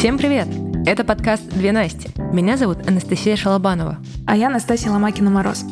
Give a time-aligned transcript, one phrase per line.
[0.00, 0.48] Всем привет!
[0.86, 2.08] Это подкаст «Две Насти».
[2.32, 3.98] Меня зовут Анастасия Шалобанова.
[4.26, 5.62] А я Настасья Ломакина-Мороз.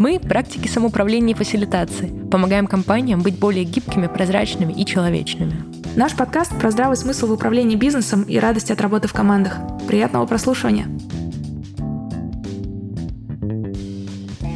[0.00, 2.08] Мы– практики самоуправления и фасилитации.
[2.28, 5.62] Помогаем компаниям быть более гибкими, прозрачными и человечными.
[5.94, 9.58] Наш подкаст про здравый смысл в управлении бизнесом и радость от работы в командах.
[9.86, 10.88] Приятного прослушивания!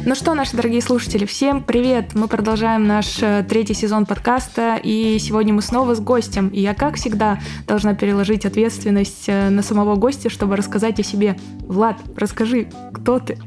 [0.05, 2.13] Ну что, наши дорогие слушатели, всем привет!
[2.13, 6.49] Мы продолжаем наш э, третий сезон подкаста, и сегодня мы снова с гостем.
[6.49, 11.37] И я, как всегда, должна переложить ответственность э, на самого гостя, чтобы рассказать о себе.
[11.61, 13.37] Влад, расскажи, кто ты?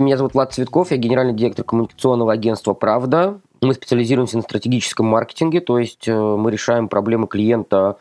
[0.00, 3.38] Меня зовут Влад Цветков, я генеральный директор коммуникационного агентства «Правда».
[3.60, 7.98] Мы специализируемся на стратегическом маркетинге, то есть э, мы решаем проблемы клиента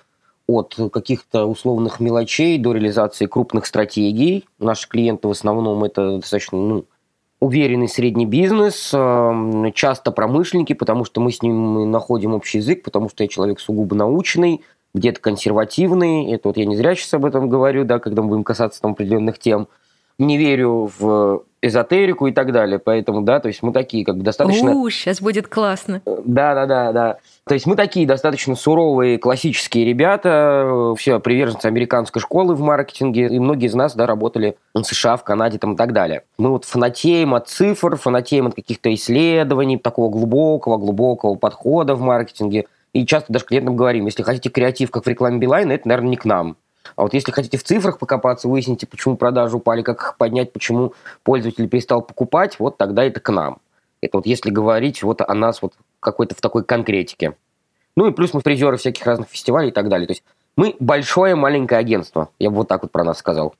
[0.47, 4.45] от каких-то условных мелочей до реализации крупных стратегий.
[4.57, 6.85] Наши клиенты в основном это достаточно ну,
[7.41, 13.09] уверенный средний бизнес, эм, часто промышленники, потому что мы с ним находим общий язык, потому
[13.09, 14.61] что я человек сугубо научный,
[14.93, 16.31] где-то консервативный.
[16.31, 18.91] Это вот я не зря сейчас об этом говорю, да, когда мы будем касаться там
[18.91, 19.67] определенных тем.
[20.21, 22.79] Не верю в эзотерику и так далее.
[22.79, 24.71] Поэтому, да, то есть мы такие как бы достаточно...
[24.71, 26.01] У, сейчас будет классно.
[26.05, 27.17] Да, да, да, да.
[27.45, 33.39] То есть мы такие достаточно суровые классические ребята, все приверженцы американской школы в маркетинге, и
[33.39, 36.23] многие из нас, да, работали в США, в Канаде там и так далее.
[36.37, 42.65] Мы вот фанатеем от цифр, фанатеем от каких-то исследований, такого глубокого, глубокого подхода в маркетинге.
[42.93, 46.17] И часто даже клиентам говорим, если хотите креатив, как в рекламе Билайна, это, наверное, не
[46.17, 46.57] к нам.
[46.95, 50.93] А вот если хотите в цифрах покопаться, выясните, почему продажи упали, как их поднять, почему
[51.23, 53.59] пользователь перестал покупать, вот тогда это к нам.
[54.01, 57.35] Это вот если говорить вот о нас вот какой-то в такой конкретике.
[57.95, 60.07] Ну и плюс мы призеры всяких разных фестивалей и так далее.
[60.07, 60.23] То есть
[60.55, 62.29] мы большое маленькое агентство.
[62.39, 63.53] Я бы вот так вот про нас сказал.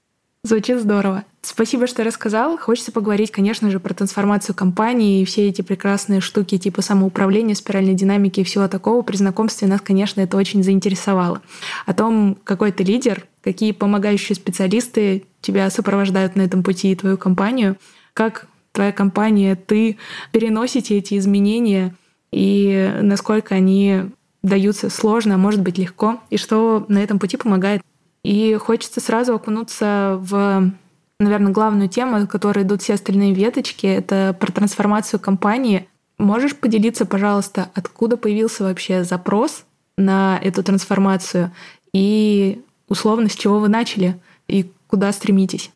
[0.44, 1.24] Звучит здорово.
[1.44, 2.58] Спасибо, что рассказал.
[2.58, 7.94] Хочется поговорить, конечно же, про трансформацию компании и все эти прекрасные штуки типа самоуправления, спиральной
[7.94, 9.04] динамики и всего такого.
[9.04, 11.44] При знакомстве нас, конечно, это очень заинтересовало.
[11.86, 17.20] О том, какой ты лидер, какие помогающие специалисты тебя сопровождают на этом пути и твою
[17.20, 17.78] компанию,
[18.14, 19.98] как твоя компания, ты
[20.32, 21.96] переносите эти изменения
[22.32, 24.06] и насколько они
[24.42, 27.84] даются сложно, а может быть легко, и что на этом пути помогает
[28.24, 30.72] и хочется сразу окунуться в,
[31.20, 33.88] наверное, главную тему, от которой идут все остальные веточки.
[33.88, 35.88] Это про трансформацию компании.
[36.18, 39.66] Можешь поделиться, пожалуйста, откуда появился вообще запрос
[39.98, 41.52] на эту трансформацию
[41.94, 45.72] и условно с чего вы начали и куда стремитесь?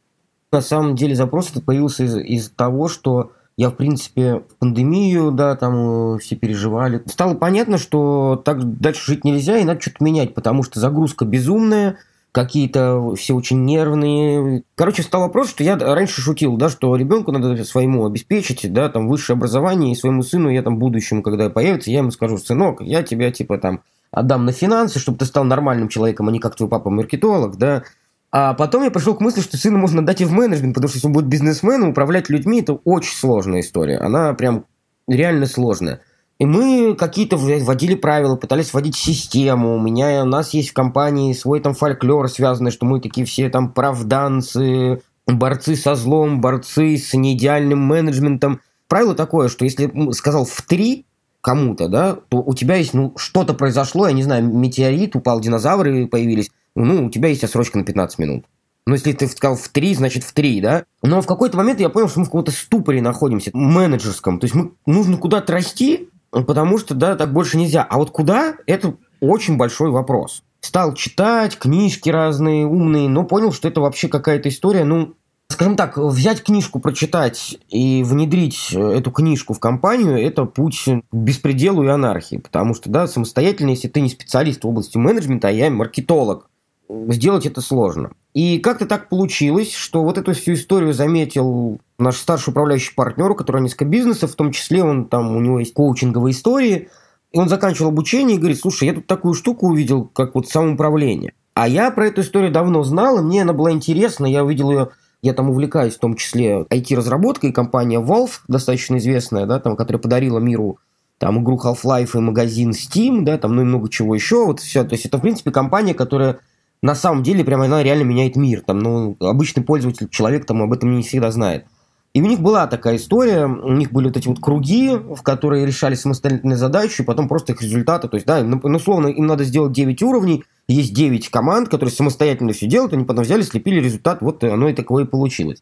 [0.51, 5.31] На самом деле запрос этот появился из- из того, что я, в принципе, в пандемию,
[5.31, 7.01] да, там э, все переживали.
[7.07, 11.97] Стало понятно, что так дальше жить нельзя, и надо что-то менять, потому что загрузка безумная,
[12.35, 14.63] какие-то все очень нервные.
[14.75, 19.07] Короче, стал вопрос, что я раньше шутил, да, что ребенку надо своему обеспечить, да, там,
[19.07, 23.03] высшее образование, и своему сыну я там будущему, когда появится, я ему скажу, сынок, я
[23.03, 26.67] тебя, типа, там, отдам на финансы, чтобы ты стал нормальным человеком, а не как твой
[26.67, 27.83] папа маркетолог, да.
[28.31, 30.97] А потом я пришел к мысли, что сыну можно дать и в менеджмент, потому что
[30.97, 33.97] если он будет бизнесменом, управлять людьми, это очень сложная история.
[33.99, 34.65] Она прям
[35.07, 36.01] реально сложная.
[36.37, 39.75] И мы какие-то вводили правила, пытались вводить систему.
[39.75, 43.49] У меня, у нас есть в компании свой там фольклор связанный, что мы такие все
[43.49, 48.59] там правданцы, борцы со злом, борцы с неидеальным менеджментом.
[48.89, 51.05] Правило такое, что если сказал в три
[51.39, 56.07] кому-то, да, то у тебя есть, ну, что-то произошло, я не знаю, метеорит, упал, динозавры
[56.07, 58.45] появились, ну, у тебя есть отсрочка на 15 минут.
[58.87, 60.83] Но если ты сказал в три, значит в три, да?
[61.01, 64.39] Но в какой-то момент я понял, что мы в каком-то ступоре находимся, менеджерском.
[64.39, 66.09] То есть мы нужно куда-то расти,
[66.43, 67.83] потому что, да, так больше нельзя.
[67.83, 70.43] А вот куда, это очень большой вопрос.
[70.61, 75.13] Стал читать книжки разные, умные, но понял, что это вообще какая-то история, ну,
[75.47, 81.83] скажем так, взять книжку, прочитать и внедрить эту книжку в компанию– это путь к беспределу
[81.83, 82.37] и анархии.
[82.37, 86.49] Потому что, да, самостоятельно, если ты не специалист в области менеджмента, а я маркетолог,
[86.89, 88.11] сделать это сложно.
[88.33, 93.35] И как-то так получилось, что вот эту всю историю заметил наш старший управляющий партнер, у
[93.35, 96.89] которого несколько бизнесов, в том числе он там, у него есть коучинговые истории,
[97.31, 101.33] и он заканчивал обучение и говорит, слушай, я тут такую штуку увидел, как вот самоуправление.
[101.53, 104.89] А я про эту историю давно знал, и мне она была интересна, я увидел ее
[105.25, 110.37] я там увлекаюсь в том числе IT-разработкой, компания Valve, достаточно известная, да, там, которая подарила
[110.37, 110.77] миру
[111.17, 114.83] там игру Half-Life и магазин Steam, да, там, ну и много чего еще, вот все,
[114.83, 116.39] то есть это, в принципе, компания, которая
[116.81, 118.61] на самом деле прям она реально меняет мир.
[118.61, 121.65] Там, ну, обычный пользователь, человек там об этом не всегда знает.
[122.13, 125.65] И у них была такая история, у них были вот эти вот круги, в которые
[125.65, 128.07] решали самостоятельные задачи, и потом просто их результаты.
[128.07, 131.93] То есть, да, ну, ну условно, им надо сделать 9 уровней, есть 9 команд, которые
[131.93, 135.61] самостоятельно все делают, они потом взяли, слепили результат, вот оно и такое и получилось.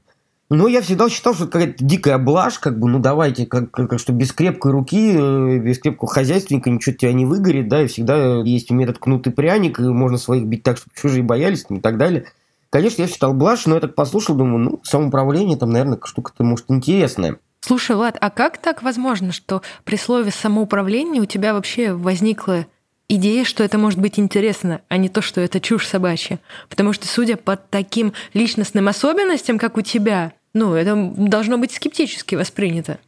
[0.54, 4.14] Но я всегда считал, что какая-то дикая блажь, как бы, ну давайте, как, как что
[4.14, 8.70] без крепкой руки, э, без крепкого хозяйственника ничего тебя не выгорит, да, и всегда есть
[8.70, 12.26] метод кнутый пряник, и можно своих бить так, чтобы чужие боялись, и так далее.
[12.70, 16.66] Конечно, я считал блажь, но я так послушал, думаю, ну, самоуправление там, наверное, штука-то, может,
[16.70, 17.38] интересная.
[17.62, 22.68] Слушай, Влад, а как так возможно, что при слове самоуправление у тебя вообще возникла
[23.10, 26.40] идея, что это может быть интересно, а не то, что это чушь собачья?
[26.70, 32.36] Потому что, судя по таким личностным особенностям, как у тебя, ну, это должно быть скептически
[32.36, 33.00] воспринято.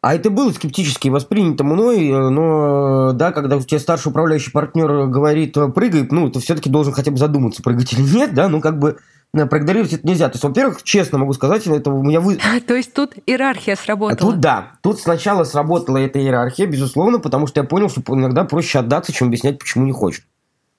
[0.00, 5.56] А это было скептически воспринято мной, но да, когда у тебя старший управляющий партнер говорит
[5.74, 8.98] прыгай, ну, ты все-таки должен хотя бы задуматься, прыгать или нет, да, ну, как бы
[9.34, 10.28] Э, проигнорировать это нельзя.
[10.28, 12.38] То есть, во-первых, честно могу сказать, это у меня вы...
[12.66, 14.32] То есть тут иерархия сработала?
[14.32, 14.72] Тут да.
[14.80, 19.28] Тут сначала сработала эта иерархия, безусловно, потому что я понял, что иногда проще отдаться, чем
[19.28, 20.24] объяснять, почему не хочет.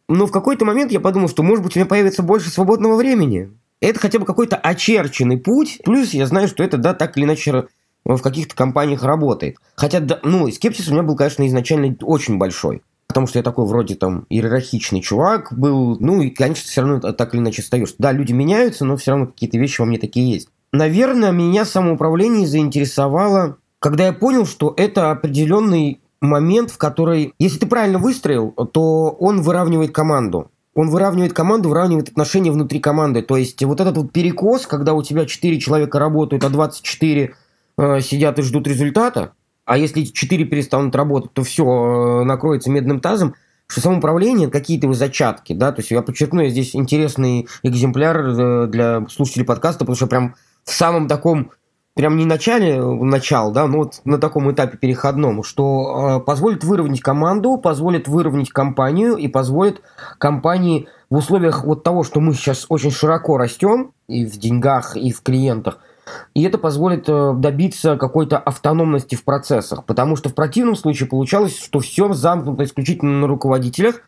[0.07, 3.51] Но в какой-то момент я подумал, что, может быть, у меня появится больше свободного времени.
[3.81, 5.80] Это хотя бы какой-то очерченный путь.
[5.83, 7.68] Плюс я знаю, что это, да, так или иначе
[8.04, 9.57] в каких-то компаниях работает.
[9.75, 13.66] Хотя, да, ну, скепсис у меня был, конечно, изначально очень большой потому что я такой
[13.66, 17.95] вроде там иерархичный чувак был, ну и, конечно, все равно так или иначе остаешься.
[17.98, 20.50] Да, люди меняются, но все равно какие-то вещи во мне такие есть.
[20.74, 27.68] Наверное, меня самоуправление заинтересовало, когда я понял, что это определенный момент, в который, если ты
[27.68, 30.51] правильно выстроил, то он выравнивает команду.
[30.75, 33.22] Он выравнивает команду, выравнивает отношения внутри команды.
[33.22, 37.33] То есть вот этот вот перекос, когда у тебя 4 человека работают, а 24
[37.77, 39.31] э, сидят и ждут результата,
[39.66, 43.36] а если эти четыре перестанут работать, то все э, накроется медным тазом,
[43.68, 49.07] что самоуправление какие-то зачатки, да, то есть я подчеркну, я здесь интересный экземпляр э, для
[49.10, 51.51] слушателей подкаста, потому что прям в самом таком,
[51.95, 57.01] прям не начале, начал, да, но вот на таком этапе переходном, что э, позволит выровнять
[57.01, 59.81] команду, позволит выровнять компанию и позволит
[60.19, 65.12] компании в условиях вот того, что мы сейчас очень широко растем и в деньгах, и
[65.12, 65.80] в клиентах–
[66.33, 71.57] и это позволит э, добиться какой-то автономности в процессах, потому что в противном случае получалось,
[71.57, 74.01] что все замкнуто исключительно на руководителях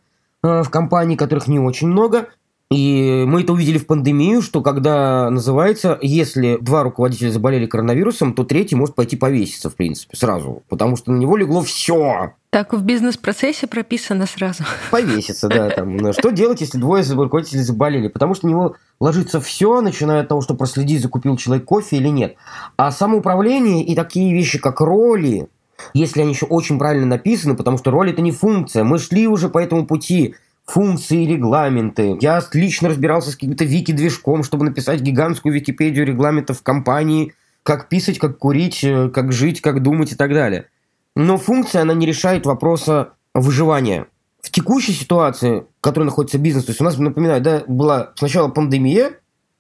[0.44, 2.28] э, в компании, которых не очень много,
[2.69, 8.44] и мы это увидели в пандемию, что когда называется, если два руководителя заболели коронавирусом, то
[8.44, 10.64] третий может пойти повеситься, в принципе, сразу.
[10.68, 12.34] Потому что на него легло все.
[12.50, 14.64] Так в бизнес-процессе прописано сразу.
[14.92, 15.69] Повеситься, да.
[15.69, 16.12] Там.
[16.12, 18.10] Что делать, если двое руководителей заболели?
[18.10, 22.10] Потому что на него ложится все, начиная от того, что проследить, закупил человек кофе или
[22.10, 22.36] нет.
[22.75, 25.48] А самоуправление и такие вещи, как роли,
[25.94, 28.84] если они еще очень правильно написаны, потому что роль это не функция.
[28.84, 30.36] Мы шли уже по этому пути
[30.68, 32.18] функции, регламенты.
[32.19, 37.34] Я лично разбирался с каким-то вики-движком, чтобы написать гигантскую Википедию регламентов компании,
[37.64, 40.68] как писать, как курить, э, как жить, как думать и так далее.
[41.16, 44.08] Но функция, она не решает вопроса выживания.
[44.42, 48.50] В текущей ситуации, в которой находится бизнес, то есть у нас, напоминаю, да, была сначала
[48.50, 49.12] пандемия,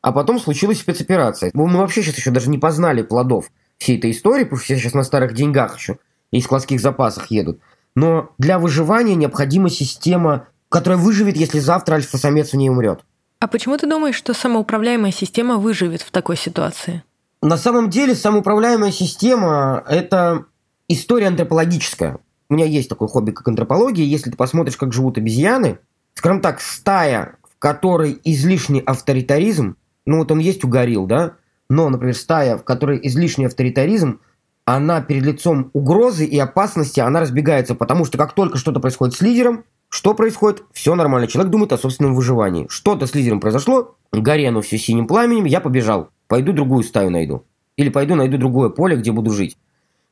[0.01, 1.51] а потом случилась спецоперация.
[1.53, 4.93] Мы вообще сейчас еще даже не познали плодов всей этой истории, потому что все сейчас
[4.93, 5.97] на старых деньгах еще
[6.31, 7.59] и складских запасах едут.
[7.95, 13.01] Но для выживания необходима система которая выживет, если завтра альфа-самец в ней умрет.
[13.39, 17.03] А почему ты думаешь, что самоуправляемая система выживет в такой ситуации?
[17.41, 20.45] На самом деле самоуправляемая система– это
[20.87, 22.17] история антропологическая.
[22.49, 24.05] У меня есть такое хобби, как антропология.
[24.05, 25.77] Если ты посмотришь, как живут обезьяны,
[26.15, 29.75] скажем так, стая, в которой излишний авторитаризм,
[30.05, 31.33] ну вот он есть у горилл, да,
[31.69, 34.21] но, например, стая, в которой излишний авторитаризм,
[34.65, 39.21] она перед лицом угрозы и опасности, она разбегается, потому что как только что-то происходит с
[39.21, 40.63] лидером, что происходит?
[40.73, 41.27] Все нормально.
[41.27, 42.67] Человек думает о собственном выживании.
[42.69, 46.09] Что-то с лидером произошло, горе оно все синим пламенем, я побежал.
[46.27, 47.45] Пойду другую стаю найду.
[47.77, 49.57] Или пойду найду другое поле, где буду жить.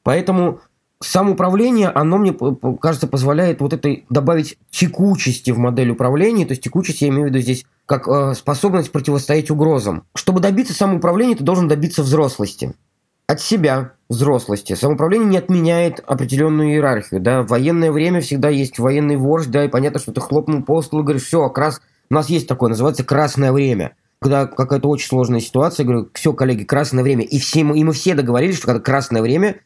[0.03, 0.62] Поэтому
[1.01, 2.36] самоуправление, оно мне,
[2.79, 6.46] кажется, позволяет вот этой добавить текучести в модель управления.
[6.46, 10.03] То есть текучесть я имею в виду здесь как э, способность противостоять угрозам.
[10.15, 12.74] Чтобы добиться самоуправления, ты должен добиться взрослости
[13.27, 14.74] от себя взрослости.
[14.74, 17.22] Самоуправление не отменяет определенную иерархию.
[17.22, 17.41] Да?
[17.41, 21.03] В военное время всегда есть военный вождь, да, и понятно, что ты хлопнул по столу
[21.03, 21.82] говоришь, все, крас...
[22.10, 23.96] у нас есть такое, называется красное время.
[24.22, 27.24] Когда какая-то очень сложная ситуация, говорю, все, коллеги, красное время.
[27.24, 29.58] И, все, и мы все договорились, что когда красное время,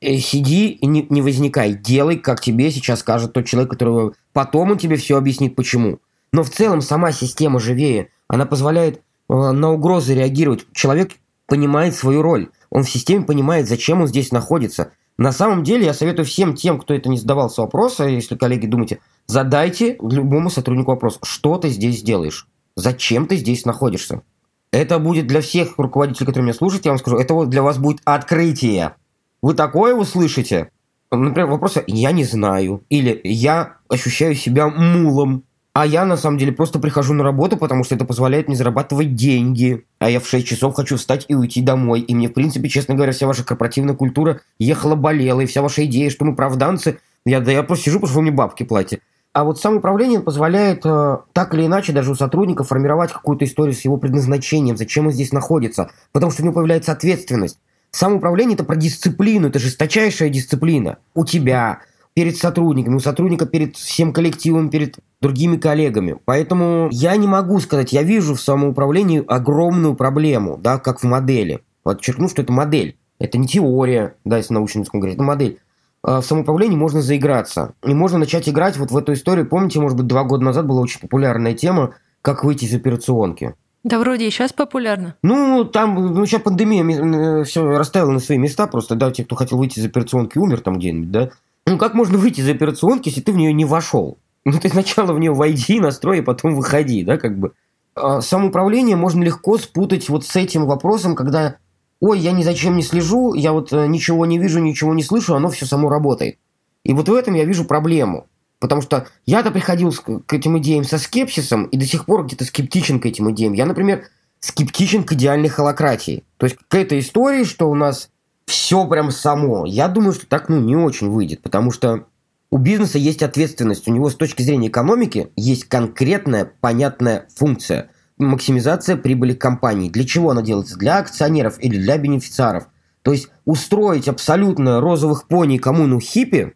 [0.00, 1.74] э, сиди и не, не возникай.
[1.74, 5.98] Делай, как тебе сейчас скажет тот человек, которого потом он тебе все объяснит, почему.
[6.32, 8.08] Но в целом сама система живее.
[8.28, 10.66] Она позволяет э, на угрозы реагировать.
[10.72, 11.12] Человек
[11.46, 12.48] понимает свою роль.
[12.70, 14.92] Он в системе понимает, зачем он здесь находится.
[15.16, 19.00] На самом деле, я советую всем тем, кто это не задавался вопроса, если, коллеги, думаете,
[19.26, 22.46] задайте любому сотруднику вопрос, что ты здесь делаешь?
[22.76, 24.22] Зачем ты здесь находишься?
[24.70, 27.78] Это будет для всех руководителей, которые меня слушают, я вам скажу, это вот для вас
[27.78, 28.94] будет открытие.
[29.42, 30.70] Вы такое услышите?
[31.10, 35.44] Например, вопрос «я не знаю» или «я ощущаю себя мулом».
[35.78, 39.14] А я, на самом деле, просто прихожу на работу, потому что это позволяет мне зарабатывать
[39.14, 39.84] деньги.
[40.00, 42.00] А я в 6 часов хочу встать и уйти домой.
[42.00, 45.42] И мне, в принципе, честно говоря, вся ваша корпоративная культура ехала-болела.
[45.42, 48.22] И вся ваша идея, что мы правданцы, я, да я просто сижу, потому что вы
[48.22, 49.02] мне бабки платите.
[49.32, 53.82] А вот самоуправление позволяет э, так или иначе даже у сотрудника формировать какую-то историю с
[53.82, 57.60] его предназначением, зачем он здесь находится, потому что у него появляется ответственность.
[57.92, 60.96] Самоуправление– это про дисциплину, это жесточайшая дисциплина.
[61.14, 61.82] У тебя,
[62.18, 66.16] перед сотрудниками, у сотрудника перед всем коллективом, перед другими коллегами.
[66.24, 71.60] Поэтому я не могу сказать, я вижу в самоуправлении огромную проблему, да, как в модели.
[71.84, 72.96] Подчеркну, что это модель.
[73.20, 75.60] Это не теория, да, если научно говорить, это модель.
[76.02, 77.74] А в самоуправлении можно заиграться.
[77.86, 79.48] И можно начать играть вот в эту историю.
[79.48, 83.54] Помните, может быть, два года назад была очень популярная тема, как выйти из операционки.
[83.84, 85.14] Да вроде и сейчас популярно.
[85.22, 89.36] Ну, там, ну, сейчас пандемия э, все расставила на свои места просто, да, те, кто
[89.36, 91.30] хотел выйти из операционки, умер там где-нибудь, да.
[91.68, 94.18] Ну, как можно выйти из операционки, если ты в нее не вошел?
[94.44, 97.52] Ну, ты сначала в нее войди, настрой, а потом выходи, да, как бы.
[97.94, 101.56] А самоуправление можно легко спутать вот с этим вопросом, когда
[102.00, 105.02] ой, я ни за чем не слежу, я вот э, ничего не вижу, ничего не
[105.02, 106.38] слышу, оно все само работает.
[106.84, 108.28] И вот в этом я вижу проблему.
[108.60, 112.98] Потому что я-то приходил к этим идеям со скепсисом и до сих пор где-то скептичен
[112.98, 113.52] к этим идеям.
[113.52, 114.04] Я, например,
[114.40, 116.24] скептичен к идеальной холократии.
[116.38, 118.10] То есть к этой истории, что у нас
[118.48, 119.64] все прям само.
[119.66, 122.06] Я думаю, что так ну, не очень выйдет, потому что
[122.50, 128.96] у бизнеса есть ответственность, у него с точки зрения экономики есть конкретная, понятная функция– максимизация
[128.96, 129.88] прибыли компании.
[129.88, 130.76] Для чего она делается?
[130.76, 132.68] Для акционеров или для бенефициаров?
[133.02, 136.54] То есть устроить абсолютно розовых пони коммуну хиппи,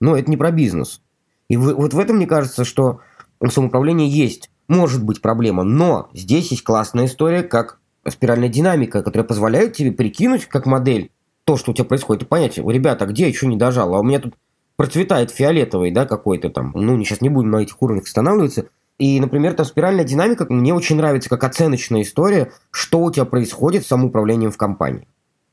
[0.00, 1.02] ну, это не про бизнес.
[1.48, 3.00] И вот в этом, мне кажется, что
[3.40, 9.26] у самоуправления есть, может быть проблема, но здесь есть классная история, как спиральная динамика, которая
[9.26, 11.10] позволяет тебе прикинуть как модель
[11.44, 14.02] то, что у тебя происходит, и понять, ребята, где я еще не дожал, а у
[14.02, 14.34] меня тут
[14.76, 18.66] процветает фиолетовый, да, какой-то там, ну, сейчас не будем на этих уровнях останавливаться,
[18.98, 23.84] и, например, там спиральная динамика мне очень нравится как оценочная история, что у тебя происходит
[23.84, 25.08] с самоуправлением в компании.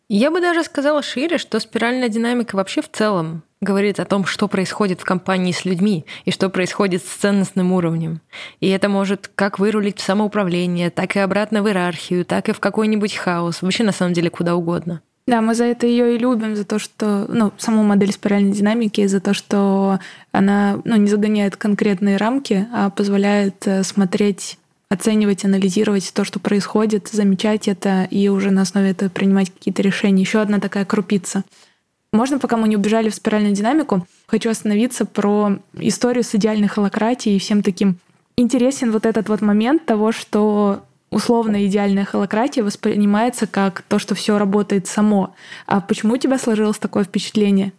[0.10, 4.48] Я бы даже сказала шире, что спиральная динамика вообще в целом говорит о том, что
[4.48, 8.19] происходит в компании с людьми и что происходит с ценностным уровнем.
[8.60, 12.60] И это может как вырулить в самоуправление, так и обратно в иерархию, так и в
[12.60, 15.01] какой-нибудь хаос, вообще на самом деле куда угодно.
[15.28, 19.06] Да, мы за это ее и любим, за то, что, ну, саму модель спиральной динамики,
[19.06, 20.00] за то, что
[20.32, 24.58] она, ну, не загоняет конкретные рамки, а позволяет э, смотреть
[24.90, 30.22] оценивать, анализировать то, что происходит, замечать это и уже на основе этого принимать какие-то решения.
[30.22, 31.44] Еще одна такая крупица.
[32.12, 37.38] Можно, пока мы не убежали в спиральную динамику, хочу остановиться про историю с идеальной холократией
[37.38, 38.00] и всем таким
[38.36, 44.38] интересен вот этот вот момент того, что условно идеальная холократия воспринимается как то, что все
[44.38, 45.36] работает само.
[45.68, 47.74] А почему у тебя сложилось такое впечатление?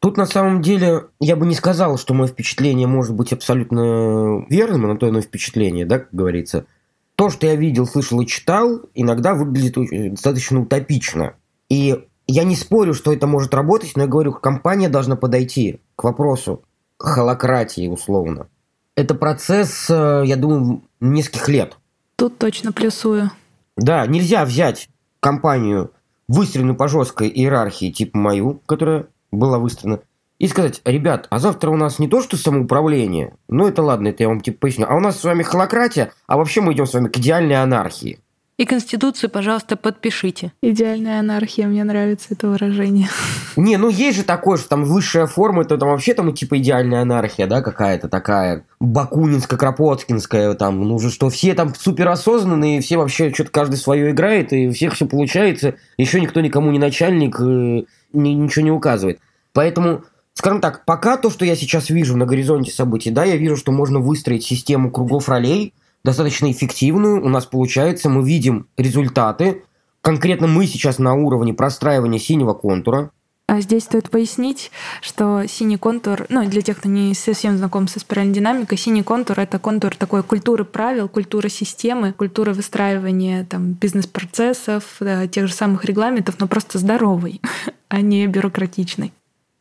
[0.00, 4.82] Тут на самом деле я бы не сказал, что мое впечатление может быть абсолютно верным,
[4.82, 6.66] но то оно впечатление, да, как говорится.
[7.14, 11.34] То, что я видел, слышал и читал, иногда выглядит достаточно утопично.
[11.70, 16.04] И я не спорю, что это может работать, но я говорю, компания должна подойти к
[16.04, 16.62] вопросу
[16.98, 18.48] холократии, условно.
[18.96, 21.76] Это процесс, э, я думаю, нескольких лет.
[22.16, 23.30] Тут точно плюсую.
[23.76, 24.88] Да, нельзя взять
[25.20, 25.92] компанию,
[26.28, 30.00] выстроенную по жесткой иерархии, типа мою, которая была выстроена,
[30.38, 34.22] и сказать, ребят, а завтра у нас не то, что самоуправление, ну это ладно, это
[34.22, 36.94] я вам типа поясню, а у нас с вами холократия, а вообще мы идем с
[36.94, 38.20] вами к идеальной анархии.
[38.58, 40.50] И Конституцию, пожалуйста, подпишите.
[40.62, 43.08] Идеальная анархия, мне нравится это выражение.
[43.56, 47.02] Не, ну есть же такое, что там высшая форма, это там вообще там типа идеальная
[47.02, 53.30] анархия, да, какая-то такая бакунинская, кропоткинская, там, ну же, что все там суперосознанные, все вообще
[53.30, 57.84] что-то каждый свое играет, и у всех все получается, еще никто никому не начальник, э,
[58.14, 59.20] ничего не указывает.
[59.52, 60.04] Поэтому
[60.38, 63.72] Скажем так, пока то, что я сейчас вижу на горизонте событий, да, я вижу, что
[63.72, 65.72] можно выстроить систему кругов ролей,
[66.06, 67.22] достаточно эффективную.
[67.22, 69.64] У нас получается, мы видим результаты.
[70.00, 73.10] Конкретно мы сейчас на уровне простраивания синего контура.
[73.48, 78.00] А здесь стоит пояснить, что синий контур, ну, для тех, кто не совсем знаком со
[78.00, 84.96] спиральной динамикой, синий контур— это контур такой культуры правил, культуры системы, культуры выстраивания там, бизнес-процессов,
[84.98, 87.40] да, тех же самых регламентов, но просто здоровый,
[87.88, 89.12] а не бюрократичный.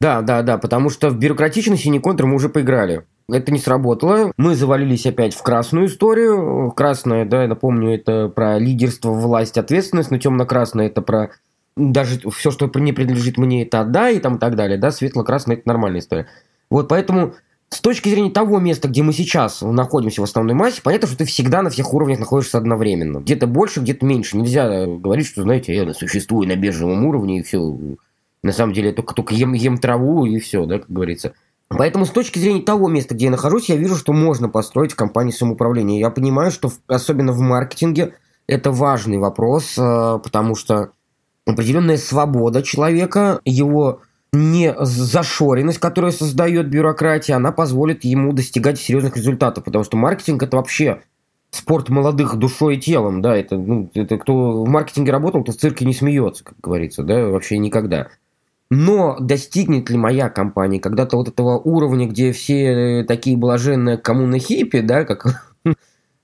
[0.01, 3.05] Да, да, да, потому что в бюрократичный синий контур мы уже поиграли.
[3.27, 4.31] Это не сработало.
[4.37, 6.71] Мы завалились опять в красную историю.
[6.75, 11.31] Красная, да, я напомню, это про лидерство, власть, ответственность, но темно-красная это про
[11.75, 15.57] даже все, что не принадлежит мне, это отдай и там и так далее, да, светло-красная
[15.57, 16.27] это нормальная история.
[16.69, 17.33] Вот поэтому
[17.69, 21.25] с точки зрения того места, где мы сейчас находимся в основной массе, понятно, что ты
[21.25, 23.19] всегда на всех уровнях находишься одновременно.
[23.19, 24.37] Где-то больше, где-то меньше.
[24.37, 27.77] Нельзя говорить, что, знаете, я существую на бежевом уровне и все.
[28.43, 31.33] На самом деле я только, только ем, ем траву и все, да, как говорится.
[31.69, 35.33] Поэтому с точки зрения того места, где я нахожусь, я вижу, что можно построить компанию
[35.33, 35.99] самоуправления.
[35.99, 38.13] Я понимаю, что особенно в маркетинге
[38.47, 40.91] это важный вопрос, э, потому что
[41.45, 49.63] определенная свобода человека, его не зашоренность, которую создает бюрократия, она позволит ему достигать серьезных результатов,
[49.63, 51.01] потому что маркетинг это вообще
[51.51, 55.55] спорт молодых душой и телом, да, это, ну, это кто в маркетинге работал, то в
[55.55, 58.09] цирке не смеется, как говорится, да, вообще никогда.
[58.71, 64.81] Но достигнет ли моя компания когда-то вот этого уровня, где все такие блаженные коммуны хиппи,
[64.81, 65.53] да, как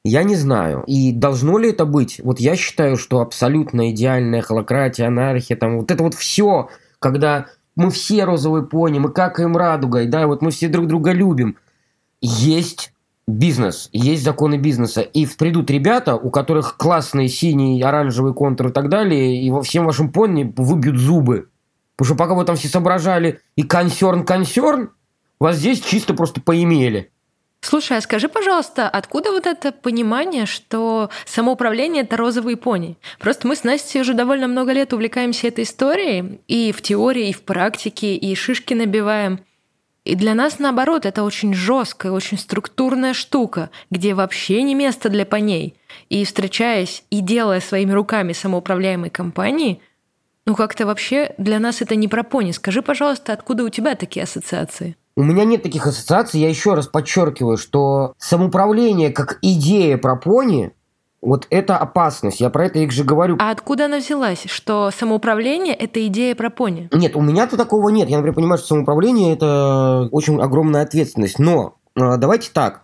[0.03, 0.83] я не знаю.
[0.88, 2.19] И должно ли это быть?
[2.24, 6.69] Вот я считаю, что абсолютно идеальная холократия, анархия, там вот это вот все,
[7.00, 7.45] когда
[7.75, 11.57] мы все розовые пони, мы какаем радугой, да, вот мы все друг друга любим.
[12.21, 12.91] Есть
[13.27, 15.01] бизнес, есть законы бизнеса.
[15.01, 19.86] И придут ребята, у которых классный синий, оранжевый контур и так далее, и во всем
[19.86, 21.50] вашем пони выбьют зубы.
[22.01, 24.89] Потому что пока вы там все соображали и консерн-консерн,
[25.39, 27.12] вас здесь чисто просто поимели.
[27.60, 32.98] Слушай, а скажи, пожалуйста, откуда вот это понимание, что самоуправление— это розовые пони?
[33.20, 37.34] Просто мы с Настей уже довольно много лет увлекаемся этой историей, и в теории, и
[37.34, 39.41] в практике, и шишки набиваем.
[40.03, 45.27] И для нас, наоборот, это очень жесткая, очень структурная штука, где вообще не место для
[45.27, 45.75] поней.
[46.10, 49.84] И встречаясь и делая своими руками самоуправляемые компании—
[50.45, 52.51] ну как-то вообще для нас это не про пони.
[52.51, 54.95] Скажи, пожалуйста, откуда у тебя такие ассоциации?
[55.15, 56.39] У меня нет таких ассоциаций.
[56.39, 60.74] Я еще раз подчеркиваю, что самоуправление как идея про пони
[61.21, 63.38] вот это опасность, я про это их же говорю.
[63.39, 66.89] А откуда она взялась, что самоуправление– это идея про пони?
[66.91, 68.10] Нет, у меня-то такого нет.
[68.10, 71.38] Я, например, понимаю, что самоуправление– это очень огромная ответственность.
[71.38, 72.81] Но а, давайте так.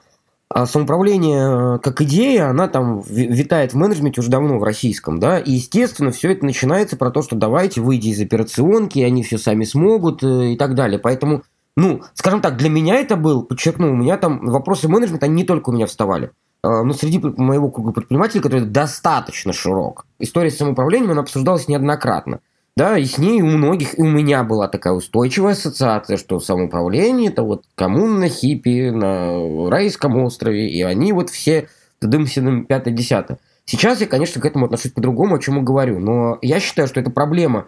[0.50, 5.40] А самоуправление э, как идея, она там витает в менеджменте уже давно в российском, да,
[5.40, 9.66] и, естественно, все это начинается про то, что давайте выйди из операционки, они все сами
[9.66, 11.00] смогут э, и так далее.
[11.00, 11.44] Поэтому,
[11.76, 15.44] ну, скажем так, для меня это был, подчеркну, у меня там вопросы менеджмента, они не
[15.44, 16.32] только у меня вставали.
[16.64, 22.40] А, но среди моего круга предпринимателей, который достаточно широк, история с самоуправлением, она обсуждалась неоднократно.
[22.78, 27.30] Да, и с ней у многих, и у меня была такая устойчивая ассоциация, что самоуправление–
[27.32, 33.40] это вот коммуна хиппи на райском острове, и они вот все тыдым-сидым пятое-десятое.
[33.66, 37.00] Сейчас я, конечно, к этому отношусь по-другому, о чем и говорю, но я считаю, что
[37.00, 37.66] это проблема.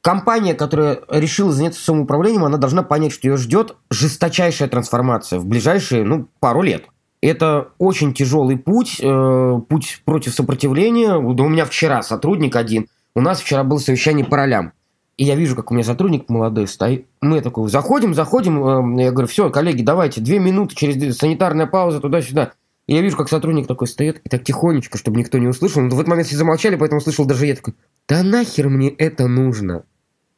[0.00, 6.04] Компания, которая решила заняться самоуправлением, она должна понять, что ее ждет жесточайшая трансформация в ближайшие,
[6.04, 6.84] ну, пару лет.
[7.20, 11.08] Это очень тяжелый путь, э, путь против сопротивления.
[11.08, 14.72] Да у меня вчера сотрудник один– у нас вчера было совещание по ролям.
[15.16, 17.06] И я вижу, как у меня сотрудник молодой стоит.
[17.20, 18.96] Мы такой, заходим, заходим.
[18.98, 22.52] Э, я говорю, все, коллеги, давайте, две минуты, через санитарная пауза, туда-сюда.
[22.86, 25.82] И я вижу, как сотрудник такой стоит, и так тихонечко, чтобы никто не услышал.
[25.82, 27.74] Но в этот момент все замолчали, поэтому слышал даже я такой,
[28.08, 29.84] да нахер мне это нужно?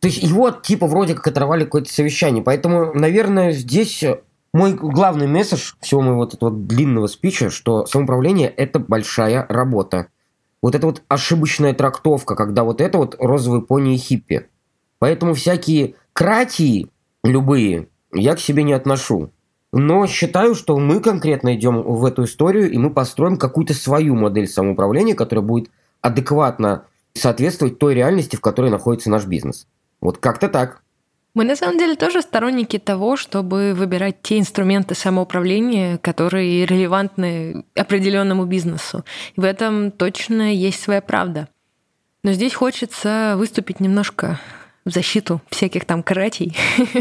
[0.00, 2.42] То есть его типа вроде как оторвали какое-то совещание.
[2.42, 4.04] Поэтому, наверное, здесь
[4.52, 10.08] мой главный месседж всего моего вот этого длинного спича, что самоуправление– это большая работа
[10.66, 14.48] вот это вот ошибочная трактовка, когда вот это вот розовые пони и хиппи.
[14.98, 16.88] Поэтому всякие кратии
[17.22, 19.30] любые я к себе не отношу.
[19.72, 24.48] Но считаю, что мы конкретно идем в эту историю, и мы построим какую-то свою модель
[24.48, 29.68] самоуправления, которая будет адекватно соответствовать той реальности, в которой находится наш бизнес.
[30.00, 30.82] Вот как-то так.
[31.36, 38.46] Мы на самом деле тоже сторонники того, чтобы выбирать те инструменты самоуправления, которые релевантны определенному
[38.46, 39.04] бизнесу.
[39.36, 41.48] В этом точно есть своя правда.
[42.22, 44.40] Но здесь хочется выступить немножко
[44.86, 46.56] в защиту всяких там кратий.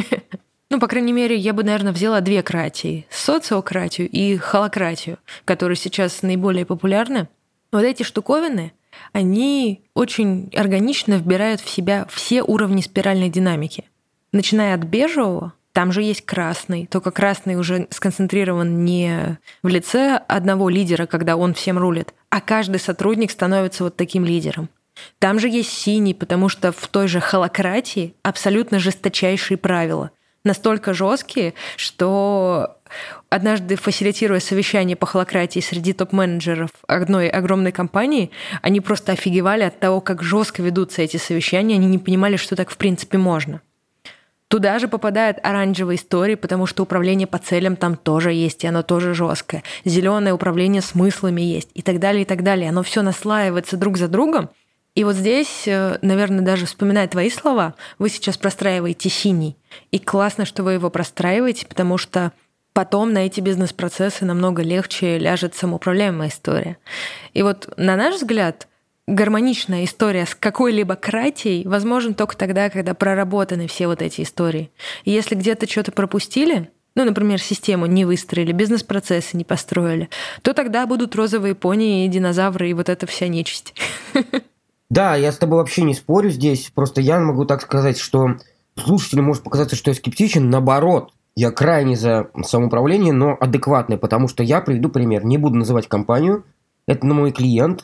[0.72, 3.06] Ну, по крайней мере, я бы, наверное, взяла две кратии.
[3.12, 7.30] Социократию и холократию, которые сейчас наиболее популярны.
[7.72, 8.74] Вот эти штуковины,
[9.14, 13.86] они очень органично вбирают в себя все уровни спиральной динамики–
[14.36, 20.70] начиная от бежевого, там же есть красный, только красный уже сконцентрирован не в лице одного
[20.70, 24.70] лидера, когда он всем рулит, а каждый сотрудник становится вот таким лидером.
[25.20, 30.12] Там же есть синий, потому что в той же холократии абсолютно жесточайшие правила.
[30.46, 32.78] Настолько жесткие, что
[33.30, 40.00] однажды фасилитируя совещание по холократии среди топ-менеджеров одной огромной компании, они просто офигевали от того,
[40.00, 43.62] как жестко ведутся эти совещания, они не понимали, что так в принципе можно.
[44.48, 48.84] Туда же попадают оранжевые истории, потому что управление по целям там тоже есть, и оно
[48.84, 49.64] тоже жесткое.
[49.86, 52.70] Зеленое управление смыслами есть, и так далее, и так далее.
[52.70, 54.50] Оно все наслаивается друг за другом.
[54.94, 59.58] И вот здесь, э, наверное, даже вспоминая твои слова, вы сейчас простраиваете синий.
[59.92, 62.32] И классно, что вы его простраиваете, потому что
[62.72, 66.78] потом на эти бизнес-процессы намного легче ляжет самоуправляемая история.
[67.34, 68.68] И вот на наш взгляд–
[69.08, 74.72] гармоничная история с какой-либо кратией возможен только тогда, когда проработаны все вот эти истории.
[75.04, 80.10] И если где-то что-то пропустили, ну, например, систему не выстроили, бизнес-процессы не построили,
[80.42, 83.74] то тогда будут розовые пони, динозавры и вот эта вся нечисть.
[84.90, 86.72] Да, я с тобой вообще не спорю здесь.
[86.74, 88.38] Просто я могу так сказать, что
[88.78, 90.50] слушателю может показаться, что я скептичен.
[90.50, 95.26] Наоборот, я крайне за самоуправление, но адекватное, потому что я приведу пример.
[95.26, 96.46] Не буду называть компанию.
[96.88, 97.84] Это мой клиент.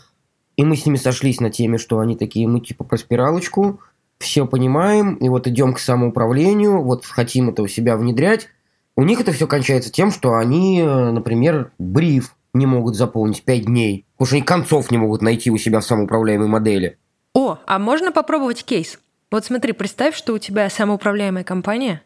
[0.57, 3.79] И мы с ними сошлись на теме, что они такие, мы типа про спиралочку,
[4.19, 8.49] все понимаем, и вот идем к самоуправлению, вот хотим это у себя внедрять.
[8.95, 14.05] У них это все кончается тем, что они, например, бриф не могут заполнить 5 дней,
[14.13, 16.97] потому что они концов не могут найти у себя в самоуправляемой модели.
[17.33, 18.99] О, а можно попробовать кейс?
[19.31, 22.03] Вот смотри, представь, что у тебя самоуправляемая компания,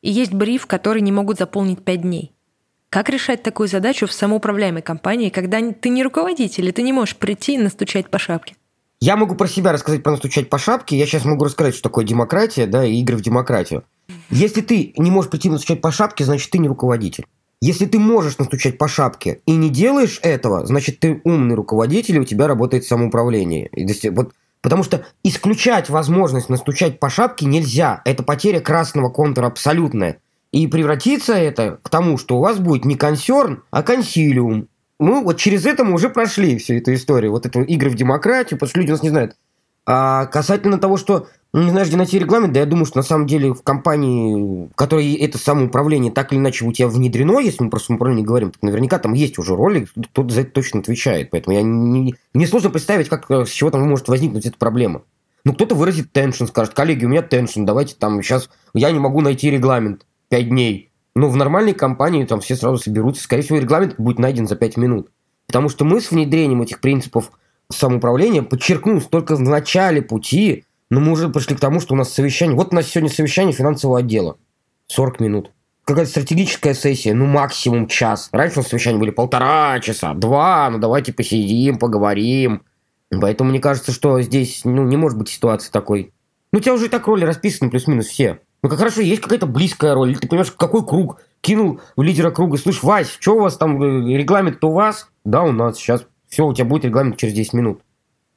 [0.00, 2.33] и есть бриф, который не могут заполнить 5 дней.
[2.94, 7.16] Как решать такую задачу в самоуправляемой компании, когда ты не руководитель, и ты не можешь
[7.16, 8.54] прийти и настучать по шапке?
[9.00, 10.96] Я могу про себя рассказать, про настучать по шапке.
[10.96, 13.82] Я сейчас могу рассказать, что такое демократия, да, и игры в демократию.
[14.30, 17.26] Если ты не можешь прийти настучать по шапке, значит, ты не руководитель.
[17.60, 22.20] Если ты можешь настучать по шапке и не делаешь этого, значит, ты умный руководитель, и
[22.20, 23.70] у тебя работает самоуправление.
[23.74, 28.02] И, вот, потому что исключать возможность настучать по шапке нельзя.
[28.04, 30.20] Это потеря красного контура абсолютная.
[30.54, 34.68] И превратится это к тому, что у вас будет не консерн, а консилиум.
[35.00, 37.32] Мы вот через это мы уже прошли всю эту историю.
[37.32, 39.36] Вот эту игры в демократию, потому что люди нас не знают.
[39.84, 43.02] А касательно того, что ну, не знаешь, где найти регламент, да я думаю, что на
[43.02, 47.64] самом деле в компании, в которой это самоуправление так или иначе у тебя внедрено, если
[47.64, 51.30] мы про самоуправление говорим, так наверняка там есть уже роли, кто за это точно отвечает.
[51.32, 55.02] Поэтому я не, мне сложно представить, как, с чего там может возникнуть эта проблема.
[55.44, 59.20] Ну, кто-то выразит теншн, скажет, коллеги, у меня теншн, давайте там сейчас, я не могу
[59.20, 60.90] найти регламент 5 дней.
[61.14, 64.76] Но в нормальной компании там все сразу соберутся, скорее всего, регламент будет найден за 5
[64.78, 65.10] минут.
[65.46, 67.30] Потому что мы с внедрением этих принципов
[67.70, 72.12] самоуправления, подчеркну, только в начале пути но мы уже пришли к тому, что у нас
[72.12, 72.56] совещание.
[72.56, 74.36] Вот у нас сегодня совещание финансового отдела.
[74.88, 75.50] 40 минут.
[75.84, 78.28] Какая-то стратегическая сессия, ну максимум час.
[78.32, 82.62] Раньше у нас совещания были полтора часа, два, ну давайте посидим, поговорим.
[83.10, 86.12] Поэтому мне кажется, что здесь ну, не может быть ситуации такой.
[86.52, 88.40] Ну, у тебя уже и так роли расписаны плюс-минус все.
[88.64, 90.16] Ну, как хорошо, есть какая-то близкая роль.
[90.16, 91.20] Ты понимаешь, какой круг?
[91.42, 92.56] Кинул в лидера круга.
[92.56, 95.10] Слышь, Вась, что у вас там, э, регламент-то у вас?
[95.22, 96.06] Да, у нас сейчас.
[96.30, 97.82] Все, у тебя будет регламент через 10 минут.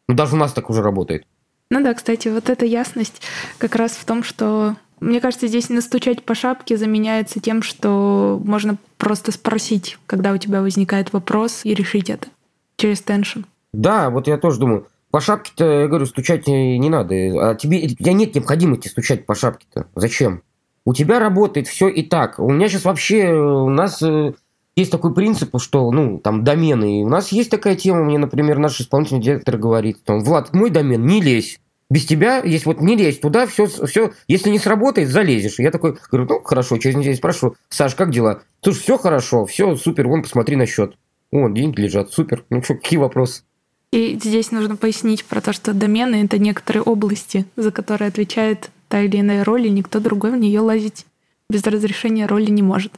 [0.09, 1.25] Ну, даже у нас так уже работает.
[1.69, 3.21] Ну да, кстати, вот эта ясность
[3.57, 8.75] как раз в том, что мне кажется, здесь настучать по шапке заменяется тем, что можно
[8.97, 12.27] просто спросить, когда у тебя возникает вопрос, и решить это
[12.75, 13.43] через теншн.
[13.71, 14.87] Да, вот я тоже думаю.
[15.11, 17.15] По шапке-то, я говорю, стучать не надо.
[17.49, 19.87] А тебе, у тебя нет необходимости стучать по шапке-то.
[19.95, 20.43] Зачем?
[20.85, 22.39] У тебя работает все и так.
[22.39, 24.33] У меня сейчас вообще, у нас э,
[24.77, 27.01] есть такой принцип, что, ну, там, домены.
[27.01, 30.69] И у нас есть такая тема, мне, например, наш исполнительный директор говорит, там, Влад, мой
[30.69, 31.59] домен, не лезь.
[31.89, 35.59] Без тебя, если вот не лезь туда, все, все, если не сработает, залезешь.
[35.59, 38.41] Я такой говорю, ну, хорошо, через неделю спрашиваю, Саш, как дела?
[38.61, 40.95] Слушай, все хорошо, все супер, вон, посмотри на счет.
[41.31, 42.45] Вон, деньги лежат, супер.
[42.49, 43.43] Ну что, какие вопросы?
[43.91, 49.02] И здесь нужно пояснить про то, что домены— это некоторые области, за которые отвечает та
[49.02, 51.06] или иная роль, и никто другой в нее лазить
[51.50, 52.93] без разрешения роли не может.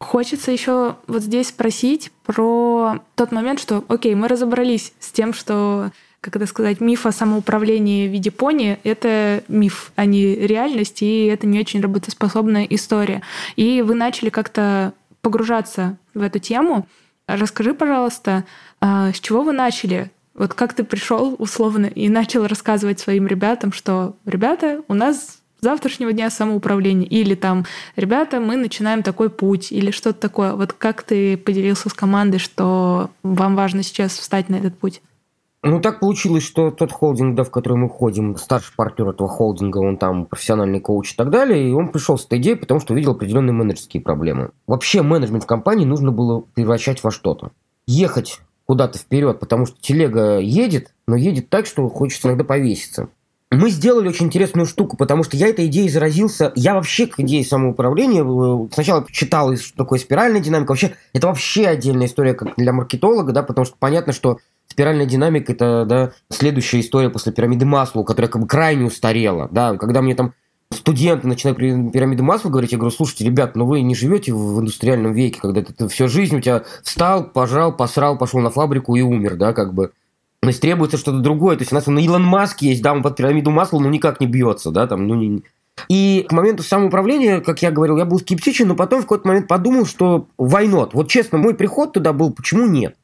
[0.00, 5.90] Хочется еще вот здесь спросить про тот момент, что, окей, мы разобрались с тем, что
[6.20, 11.26] как это сказать, миф о самоуправлении в виде пони— это миф, а не реальность, и
[11.26, 13.22] это не очень работоспособная история.
[13.54, 16.88] И вы начали как-то погружаться в эту тему.
[17.28, 18.44] Расскажи, пожалуйста,
[18.80, 20.10] а, с чего вы начали?
[20.38, 26.12] Вот как ты пришел условно и начал рассказывать своим ребятам, что, ребята, у нас завтрашнего
[26.12, 30.54] дня самоуправления, или там, ребята, мы начинаем такой путь, или что-то такое.
[30.54, 35.02] Вот как ты поделился с командой, что вам важно сейчас встать на этот путь?
[35.64, 39.78] Ну, так получилось, что тот холдинг, да, в который мы входим, старший партнер этого холдинга,
[39.78, 42.92] он там профессиональный коуч и так далее, и он пришел с этой идеей, потому что
[42.92, 44.52] увидел определенные менеджерские проблемы.
[44.68, 47.50] Вообще менеджмент в компании нужно было превращать во что-то.
[47.88, 53.08] Ехать куда-то вперед, потому что телега едет, но едет так, что хочется иногда повеситься.
[53.50, 56.52] Мы сделали очень интересную штуку, потому что я этой идеей заразился.
[56.54, 60.72] Я вообще к идее самоуправления э, сначала читал, что такое спиральная динамика.
[60.72, 65.52] Вообще, это вообще отдельная история как для маркетолога, да, потому что понятно, что спиральная динамика–
[65.54, 69.48] это да, следующая история после пирамиды Маслоу, которая как бы крайне устарела.
[69.50, 70.34] Да, когда мне там
[70.88, 75.12] студенты начинают пирамиды Маслоу говорить, я говорю, слушайте, ребят, ну вы не живете в индустриальном
[75.12, 79.02] веке, когда ты, ты всю жизнь у тебя встал, пожрал, посрал, пошел на фабрику и
[79.02, 79.92] умер, да, как бы.
[80.40, 81.56] То есть требуется что-то другое.
[81.56, 84.20] То есть у нас на Илон Маск есть, да, он под пирамиду масла, но никак
[84.20, 85.42] не бьется, да, там, ну, не...
[85.88, 89.46] И к моменту самоуправления, как я говорил, я был скептичен, но потом в какой-то момент
[89.46, 90.94] подумал, что войнот.
[90.94, 92.96] Вот честно, мой приход туда был, почему нет?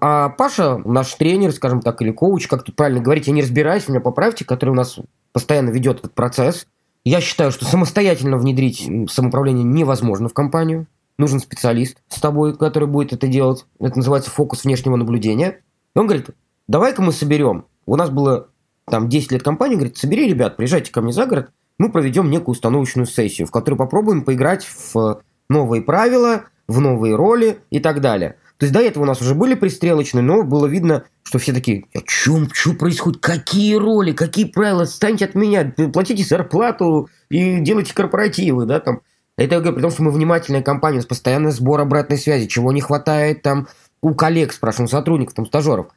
[0.00, 3.88] А Паша, наш тренер, скажем так, или коуч, как тут правильно говорить, я не разбираюсь,
[3.88, 4.98] меня поправьте, который у нас
[5.32, 6.66] постоянно ведет этот процесс.
[7.04, 10.86] Я считаю, что самостоятельно внедрить самоуправление невозможно в компанию.
[11.18, 13.66] Нужен специалист с тобой, который будет это делать.
[13.80, 15.60] Это называется фокус внешнего наблюдения.
[15.94, 16.30] И он говорит,
[16.68, 17.66] давай-ка мы соберем.
[17.86, 18.48] У нас было
[18.86, 22.52] там 10 лет компании, говорит, собери ребят, приезжайте ко мне за город, мы проведем некую
[22.52, 28.36] установочную сессию, в которой попробуем поиграть в новые правила, в новые роли и так далее.
[28.62, 31.86] То есть до этого у нас уже были пристрелочные, но было видно, что все такие,
[31.96, 37.92] о чем, что происходит, какие роли, какие правила, станьте от меня, платите зарплату и делайте
[37.92, 39.00] корпоративы, да, там.
[39.36, 42.70] Это я говорю, при том, что мы внимательная компания, нас постоянный сбор обратной связи, чего
[42.70, 43.66] не хватает там
[44.00, 45.88] у коллег, спрашиваем, сотрудников, там, стажеров.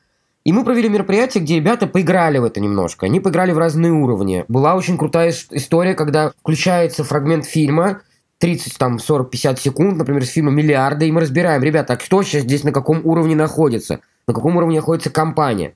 [0.43, 3.05] И мы провели мероприятие, где ребята поиграли в это немножко.
[3.05, 4.43] Они поиграли в разные уровни.
[4.47, 8.01] Была очень крутая история, когда включается фрагмент фильма,
[8.39, 12.21] 30, там, 40, 50 секунд, например, с фильма «Миллиарды», и мы разбираем, ребята, а кто
[12.23, 15.75] сейчас здесь на каком уровне находится, на каком уровне находится компания.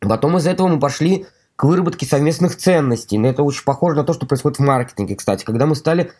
[0.00, 1.26] Потом из этого мы пошли
[1.60, 3.18] к выработке совместных ценностей.
[3.18, 5.44] Но это очень похоже на то, что происходит в маркетинге, кстати.
[5.44, 6.10] Когда мы стали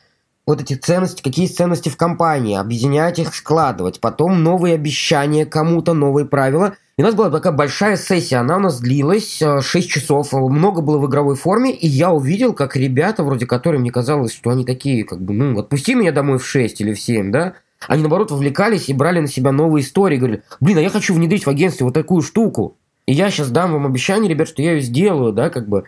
[0.46, 5.94] вот эти ценности, какие есть ценности в компании, объединять их, складывать, потом новые обещания кому-то,
[5.94, 6.76] новые правила.
[7.00, 10.82] И у нас была такая большая сессия, она у нас длилась 6 э, часов, много
[10.82, 14.66] было в игровой форме, и я увидел, как ребята, вроде которых мне казалось, что они
[14.66, 17.54] такие, как бы, ну, отпусти меня домой в 6 или в 7, да,
[17.88, 21.46] они, наоборот, вовлекались и брали на себя новые истории, говорили, блин, а я хочу внедрить
[21.46, 24.82] в агентстве вот такую штуку, и я сейчас дам вам обещание, ребят, что я ее
[24.82, 25.84] сделаю, да, как бы.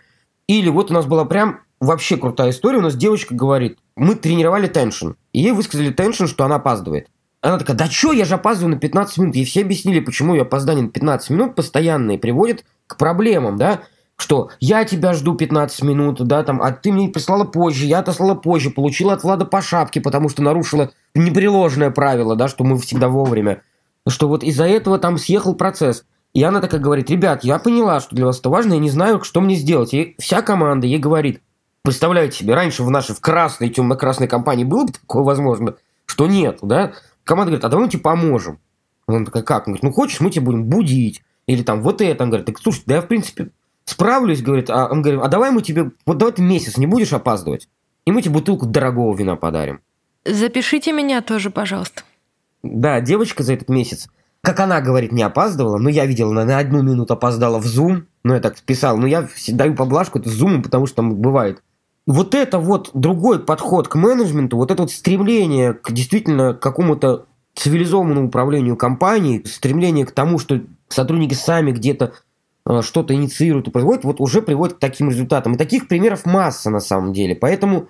[0.47, 2.79] Или вот у нас была прям вообще крутая история.
[2.79, 5.11] У нас девочка говорит, мы тренировали теншн.
[5.31, 7.07] И ей высказали теншн, что она опаздывает.
[7.43, 9.35] Она такая, да что, я же опаздываю на 15 минут.
[9.35, 13.81] Ей все объяснили, почему ее опоздание на 15 минут постоянные приводит к проблемам, да,
[14.15, 18.35] что я тебя жду 15 минут, да, там, а ты мне прислала позже, я отослала
[18.35, 23.09] позже, получила от Влада по шапке, потому что нарушила непреложное правило, да, что мы всегда
[23.09, 23.61] вовремя.
[24.07, 26.05] Что вот из-за этого там съехал процесс.
[26.33, 29.21] И она такая говорит, ребят, я поняла, что для вас это важно, я не знаю,
[29.23, 29.93] что мне сделать.
[29.93, 31.41] И вся команда ей говорит,
[31.85, 35.75] Представляете себе, раньше в нашей в красной, темно-красной компании было бы такое возможно,
[36.05, 36.93] что нет, да?
[37.23, 38.59] Команда говорит, а давай мы тебе поможем.
[39.07, 39.67] Он такой, как?
[39.67, 41.21] Он говорит, ну хочешь, мы тебе будем будить.
[41.47, 42.23] Или там вот это.
[42.23, 43.49] Он говорит, так слушай, да я в принципе
[43.85, 44.69] справлюсь, говорит.
[44.69, 47.67] А он говорит, а давай мы тебе, вот давай ты месяц не будешь опаздывать.
[48.05, 49.81] И мы тебе бутылку дорогого вина подарим.
[50.25, 52.03] Запишите меня тоже, пожалуйста.
[52.63, 54.07] Да, девочка за этот месяц,
[54.41, 58.03] как она говорит, не опаздывала, но я видел, она на одну минуту опоздала в Zoom,
[58.23, 61.61] ну, я так писал, но я даю поблажку это Zoom, потому что там бывает
[62.05, 68.27] вот это вот другой подход к менеджменту, вот это вот стремление к действительно какому-то цивилизованному
[68.27, 72.13] управлению компанией, стремление к тому, что сотрудники сами где-то
[72.65, 75.53] э, что-то инициируют и производят, вот уже приводит к таким результатам.
[75.53, 77.35] И таких примеров масса на самом деле.
[77.35, 77.87] Поэтому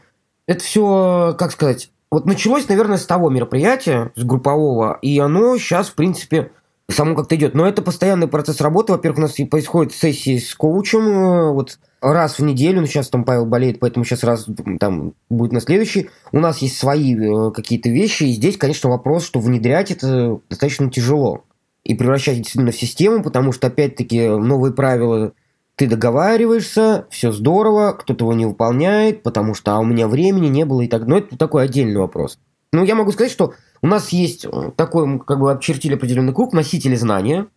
[0.47, 5.88] это все, как сказать, вот началось, наверное, с того мероприятия, с группового, и оно сейчас,
[5.88, 6.52] в принципе,
[6.89, 7.56] само как-то идет.
[7.56, 8.91] Но это постоянный процесс работы.
[8.91, 11.80] Во-первых, у нас происходят сессии с коучем, э, вот
[12.12, 14.48] раз в неделю, ну сейчас там Павел болеет, поэтому сейчас раз
[14.80, 16.10] там будет на следующий.
[16.32, 20.89] У нас есть свои э, какие-то вещи, и здесь, конечно, вопрос, что внедрять это достаточно
[20.89, 21.46] тяжело.
[21.84, 25.34] И превращать действительно в систему, потому что, опять-таки, новые правила
[25.76, 30.66] ты договариваешься, все здорово, кто-то его не выполняет, потому что а у меня времени не
[30.66, 31.08] было и так.
[31.08, 32.38] Но это такой отдельный вопрос.
[32.72, 36.54] Ну, я могу сказать, что у нас есть э, такой, как бы обчертили определенный круг,
[36.54, 37.48] носители знания.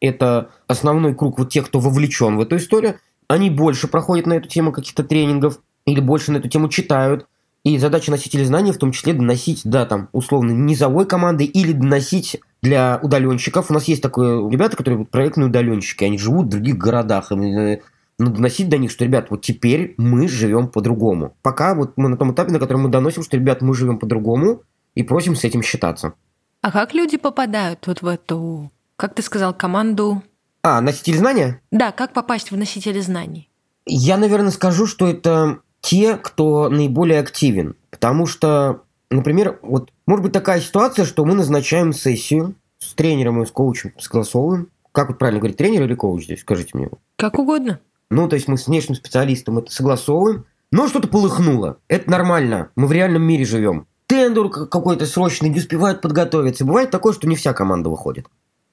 [0.00, 2.96] Это основной круг вот тех, кто вовлечен в эту историю.
[3.28, 7.26] Они больше проходят на эту тему каких-то тренингов или больше на эту тему читают.
[7.64, 12.40] И задача носителей знаний в том числе доносить, да, там, условно, низовой команды или доносить
[12.62, 13.70] для удаленщиков.
[13.70, 17.32] У нас есть такое ребята, которые проектные удаленщики, они живут в других городах.
[17.32, 17.80] И э,
[18.18, 21.34] ну, доносить до них, что, ребят, вот теперь мы живем по-другому.
[21.42, 24.62] Пока вот мы на том этапе, на котором мы доносим, что, ребят, мы живем по-другому,
[24.94, 26.14] и просим с этим считаться.
[26.62, 30.22] А как люди попадают вот в эту, как ты сказал, команду?
[30.68, 31.60] А, носитель знания?
[31.70, 33.48] Да, как попасть в носители знаний?
[33.86, 37.76] Я, наверное, скажу, что это те, кто наиболее активен.
[37.90, 43.46] Потому что, например, вот может быть такая ситуация, что мы назначаем сессию с тренером и
[43.46, 44.70] с коучем согласовываем.
[44.90, 46.40] Как вот правильно говорить, тренер или коуч здесь?
[46.40, 46.90] Скажите мне.
[47.14, 47.78] Как угодно.
[48.10, 50.46] Ну, то есть мы с внешним специалистом это согласовываем.
[50.72, 51.78] Но что-то полыхнуло.
[51.86, 52.70] Это нормально.
[52.74, 56.64] Мы в реальном мире живем тендер какой-то срочный, не успевают подготовиться.
[56.64, 58.26] Бывает такое, что не вся команда выходит.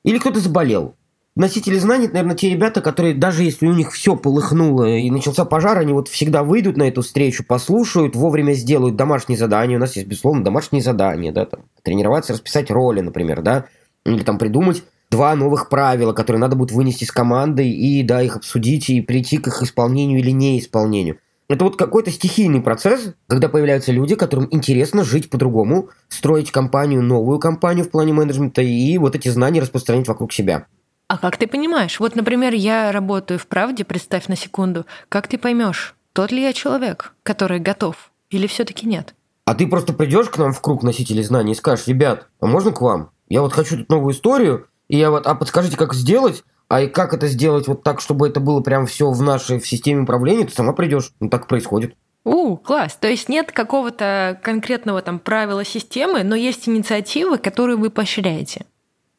[0.03, 0.95] Или кто-то заболел.
[1.35, 5.45] Носители знаний, это, наверное, те ребята, которые даже если у них все полыхнуло и начался
[5.45, 9.77] пожар, они вот всегда выйдут на эту встречу, послушают, вовремя сделают домашние задания.
[9.77, 13.65] У нас есть, безусловно, домашние задания, да, там, тренироваться, расписать роли, например, да,
[14.05, 18.35] или там придумать два новых правила, которые надо будет вынести с командой и, да, их
[18.35, 21.17] обсудить и прийти к их исполнению или неисполнению.
[21.49, 27.39] Это вот какой-то стихийный процесс, когда появляются люди, которым интересно жить по-другому, строить компанию, новую
[27.39, 30.67] компанию в плане менеджмента и вот эти знания распространить вокруг себя.
[31.13, 31.99] А как ты понимаешь?
[31.99, 34.87] Вот, например, я работаю в правде, представь на секунду.
[35.09, 39.13] Как ты поймешь, тот ли я человек, который готов, или все-таки нет?
[39.45, 42.71] А ты просто придешь к нам в круг носителей знаний и скажешь, ребят, а можно
[42.71, 43.11] к вам?
[43.29, 46.43] Я вот хочу тут новую историю, и я вот, а подскажите, как сделать?
[46.67, 49.67] А и как это сделать вот так, чтобы это было прям все в нашей в
[49.67, 51.11] системе управления, ты сама придешь.
[51.19, 51.93] Ну так происходит.
[52.23, 52.97] У, класс.
[52.99, 58.65] То есть нет какого-то конкретного там правила системы, но есть инициативы, которые вы поощряете.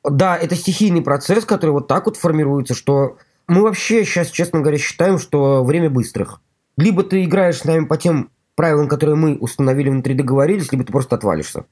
[0.05, 3.17] Да, это стихийный процесс, который вот так вот формируется, что
[3.49, 6.41] мы вообще сейчас, честно говоря, считаем, что время быстрых.
[6.77, 10.93] Либо ты играешь с нами по тем правилам, которые мы установили внутри, договорились, либо ты
[10.93, 11.65] просто отвалишься.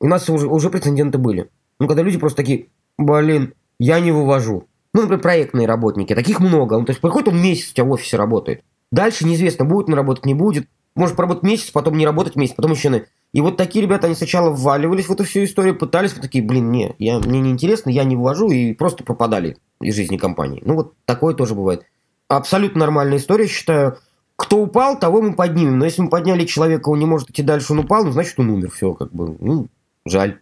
[0.00, 1.48] У нас уже, уже прецеденты были.
[1.80, 4.68] Ну, когда люди просто такие, блин, я не вывожу.
[4.92, 6.78] Ну, например, проектные работники, таких много.
[6.78, 8.64] Ну, то есть приходит он месяц у тебя в офисе работает.
[8.90, 10.68] Дальше неизвестно, будет он работать, не будет.
[10.94, 13.02] Может поработать месяц, потом не работать месяц, потом еще на...
[13.32, 16.94] И вот такие ребята, они сначала вваливались в эту всю историю, пытались, такие, блин, не,
[16.98, 20.62] я, мне не интересно, я не ввожу, и просто пропадали из жизни компании.
[20.64, 21.84] Ну, вот такое тоже бывает.
[22.28, 23.98] Абсолютно нормальная история, считаю.
[24.36, 25.78] Кто упал, того мы поднимем.
[25.78, 28.50] Но если мы подняли человека, он не может идти дальше, он упал, ну, значит, он
[28.50, 28.70] умер.
[28.70, 29.68] Все, как бы, ну,
[30.06, 30.38] жаль.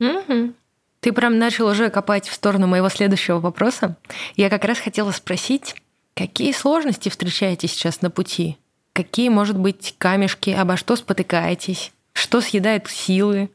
[0.00, 0.52] Угу.
[1.00, 3.96] Ты прям начал уже копать в сторону моего следующего вопроса.
[4.36, 5.76] Я как раз хотела спросить,
[6.14, 8.58] какие сложности встречаете сейчас на пути?
[8.92, 11.92] Какие, может быть, камешки, обо что спотыкаетесь?
[12.18, 13.48] Что съедает силы?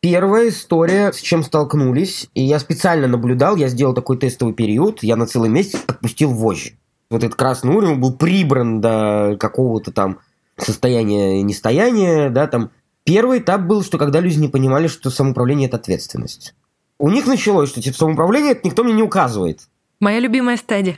[0.00, 5.14] Первая история, с чем столкнулись, и я специально наблюдал, я сделал такой тестовый период, я
[5.14, 6.72] на целый месяц отпустил вожжи.
[7.08, 10.18] Вот этот красный уровень был прибран до какого-то там
[10.56, 12.72] состояния нестояния, да, там.
[13.04, 16.56] Первый этап был, что когда люди не понимали, что самоуправление– это ответственность.
[16.98, 19.68] У них началось, что типа самоуправление это никто мне не указывает.
[20.00, 20.96] Моя любимая стадия.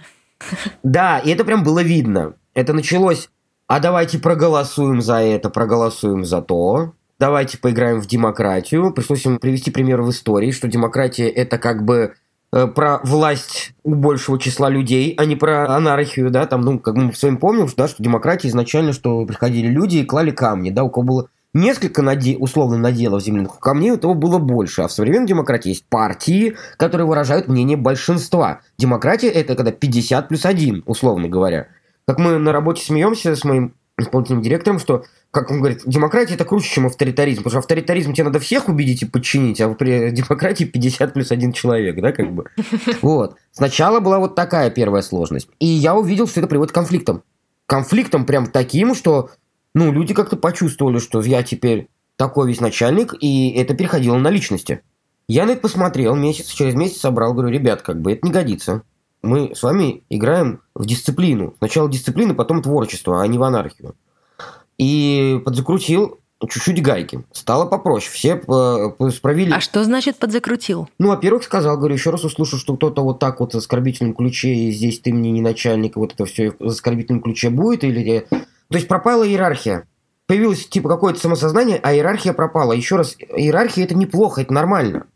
[0.82, 2.36] Да, и это прям было видно.
[2.54, 3.28] Это началось,
[3.66, 6.94] а давайте проголосуем за это, проголосуем за то.
[7.22, 8.92] Давайте поиграем в демократию.
[8.92, 12.14] Пришлось им привести пример в истории, что демократия это как бы
[12.52, 16.96] э, про власть у большего числа людей, а не про анархию, да, там, ну, как
[16.96, 20.70] мы с вами помним, что, да, что демократия изначально, что приходили люди и клали камни,
[20.70, 22.36] да, у кого было несколько наде...
[22.36, 24.82] условно наделов земляных камней, у того было больше.
[24.82, 28.62] А в современной демократии есть партии, которые выражают мнение большинства.
[28.78, 31.68] Демократия– это когда 50 плюс 1, условно говоря.
[32.04, 36.44] Как мы на работе смеемся с моим исполнительным директором, что, как он говорит, демократия это
[36.44, 40.64] круче, чем авторитаризм, потому что авторитаризм тебе надо всех убедить и подчинить, а при демократии
[40.64, 42.44] 50 плюс 1 человек, да, как бы.
[43.02, 43.36] Вот.
[43.52, 45.48] Сначала была вот такая первая сложность.
[45.58, 47.22] И я увидел, что это приводит к конфликтам.
[47.66, 49.30] Конфликтам прям таким, что
[49.74, 54.82] ну, люди как-то почувствовали, что я теперь такой весь начальник, и это переходило на личности.
[55.28, 58.82] Я на это посмотрел, месяц, через месяц собрал, говорю, ребят, как бы это не годится.
[59.22, 61.54] Мы с вами играем в дисциплину.
[61.58, 63.94] Сначала дисциплина, потом творчество, а не в анархию.
[64.78, 67.24] И подзакрутил чуть-чуть гайки.
[67.30, 68.10] Стало попроще.
[68.12, 68.42] Все
[69.12, 69.52] справили.
[69.52, 70.88] А что значит подзакрутил?
[70.98, 74.52] Ну, во-первых, сказал, говорю, еще раз услышу, что кто-то вот так вот в оскорбительном ключе,
[74.52, 78.26] и здесь ты мне не начальник, и вот это все в оскорбительном ключе будет, или
[78.28, 79.86] то есть пропала иерархия.
[80.26, 82.72] Появилось типа какое-то самосознание, а иерархия пропала.
[82.72, 85.06] Еще раз, иерархия это неплохо, это нормально.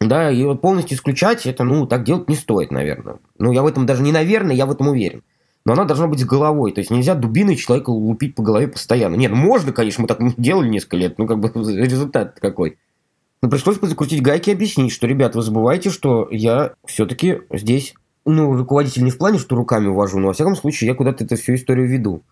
[0.00, 3.16] Да, и вот полностью исключать это, ну, так делать не стоит, наверное.
[3.38, 5.22] Ну, я в этом даже не наверное, я в этом уверен.
[5.64, 6.72] Но она должна быть с головой.
[6.72, 9.16] То есть нельзя дубиной человека лупить по голове постоянно.
[9.16, 12.78] Нет, можно, конечно, мы так делали несколько лет, ну, как бы результат какой.
[13.42, 18.56] Но пришлось закрутить гайки и объяснить, что, ребят, вы забываете, что я все-таки здесь, ну,
[18.56, 21.54] руководитель не в плане, что руками увожу, но, во всяком случае, я куда-то эту всю
[21.54, 22.22] историю веду.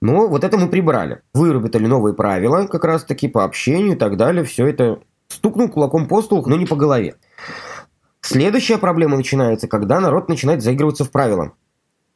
[0.00, 1.20] Но вот это мы прибрали.
[1.32, 4.44] Выработали новые правила, как раз-таки по общению и так далее.
[4.44, 5.00] Все это
[5.32, 7.16] стукнул кулаком по столу, но не по голове.
[8.20, 11.52] Следующая проблема начинается, когда народ начинает заигрываться в правила.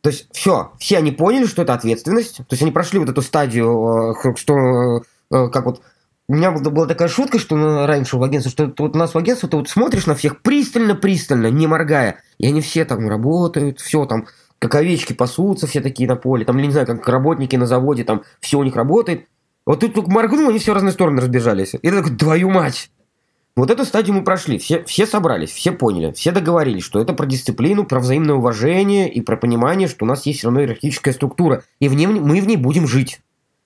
[0.02, 2.36] То есть все, все они поняли, что это ответственность.
[2.36, 5.02] То есть они прошли вот эту стадию, э, что
[5.32, 5.82] э, как вот
[6.28, 9.48] у меня была такая шутка, что раньше в агентстве, что вот у нас в агентстве
[9.48, 14.26] ты вот смотришь на всех пристально-пристально, не моргая, и они все там работают, все там
[14.58, 18.22] как овечки пасутся все такие на поле, там, не знаю, как работники на заводе, там
[18.40, 19.26] все у них работает.
[19.66, 21.74] Вот тут только моргнул, они все в разные стороны разбежались.
[21.74, 22.90] И ты такой, твою мать!
[23.56, 27.24] Вот эту стадию мы прошли, все, все собрались, все поняли, все договорились, что это про
[27.24, 31.64] дисциплину, про взаимное уважение и про понимание, что у нас есть все равно иерархическая структура,
[31.80, 33.20] и в ней, мы в ней будем жить.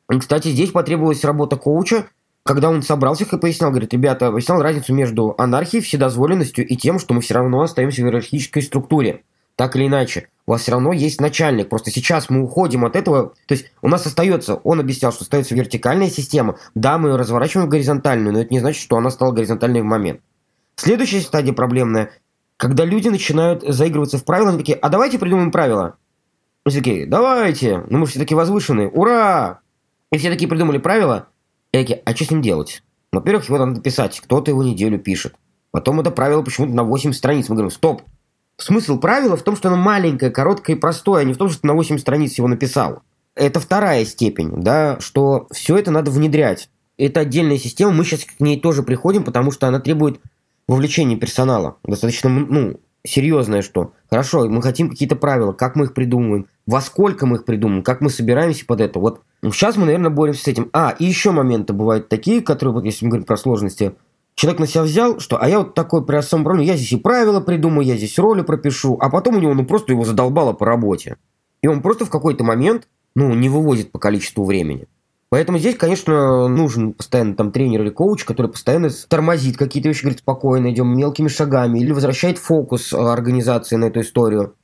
[0.08, 2.06] И, кстати, здесь потребовалась работа коуча,
[2.44, 7.12] когда он собрался и пояснял, говорит, ребята, объяснял разницу между анархией, вседозволенностью и тем, что
[7.12, 9.24] мы все равно остаемся в иерархической структуре
[9.60, 11.68] так или иначе, у вас все равно есть начальник.
[11.68, 13.34] Просто сейчас мы уходим от этого.
[13.46, 16.56] То есть у нас остается, он объяснял, что остается вертикальная система.
[16.74, 19.84] Да, мы ее разворачиваем в горизонтальную, но это не значит, что она стала горизонтальной в
[19.84, 20.22] момент.
[20.76, 22.10] Следующая стадия проблемная,
[22.56, 25.96] когда люди начинают заигрываться в правила, они такие, а давайте придумаем правила.
[26.64, 29.60] Мы такие, давайте, ну мы все такие возвышенные, ура!
[30.10, 31.28] И все такие придумали правила,
[31.72, 32.82] и такие, а что с ним делать?
[33.12, 35.34] Во-первых, его надо писать, кто-то его неделю пишет.
[35.70, 37.50] Потом это правило почему-то на 8 страниц.
[37.50, 38.02] Мы говорим, стоп,
[38.60, 41.62] Смысл правила в том, что оно маленькое, короткое и простое, а не в том, что
[41.62, 43.02] ты на 8 страниц его написал.
[43.34, 46.68] Это вторая степень, да, что все это надо внедрять.
[46.98, 50.20] Это отдельная система, мы сейчас к ней тоже приходим, потому что она требует
[50.68, 51.78] вовлечения персонала.
[51.84, 53.94] Достаточно, ну, серьезное что.
[54.10, 58.02] Хорошо, мы хотим какие-то правила, как мы их придумываем, во сколько мы их придумываем, как
[58.02, 58.98] мы собираемся под это.
[58.98, 60.68] Вот сейчас мы, наверное, боремся с этим.
[60.74, 63.94] А, и еще моменты бывают такие, которые, вот если мы говорим про сложности,
[64.40, 66.96] человек на себя взял, что а я вот такой при особом управлении, я здесь и
[66.96, 70.64] правила придумаю, я здесь роли пропишу, а потом у него ну просто его задолбало по
[70.64, 71.18] работе.
[71.60, 74.86] И он просто в какой-то момент, ну, не вывозит по количеству времени.
[75.28, 80.20] Поэтому здесь, конечно, нужен постоянно там тренер или коуч, который постоянно тормозит какие-то вещи, говорит,
[80.20, 84.54] спокойно, идем мелкими шагами, или возвращает фокус организации на эту историю.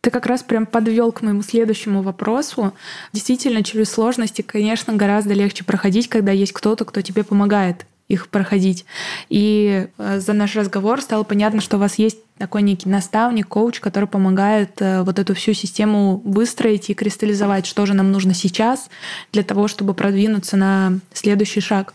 [0.00, 2.72] Ты как раз прям подвел к моему следующему вопросу.
[3.12, 8.84] Действительно, через сложности, конечно, гораздо легче проходить, когда есть кто-то, кто тебе помогает их проходить.
[9.28, 13.80] И э, за наш разговор стало понятно, что у вас есть такой некий наставник, коуч,
[13.80, 18.88] который помогает э, вот эту всю систему выстроить и кристаллизовать, что же нам нужно сейчас
[19.32, 21.92] для того, чтобы продвинуться на следующий шаг.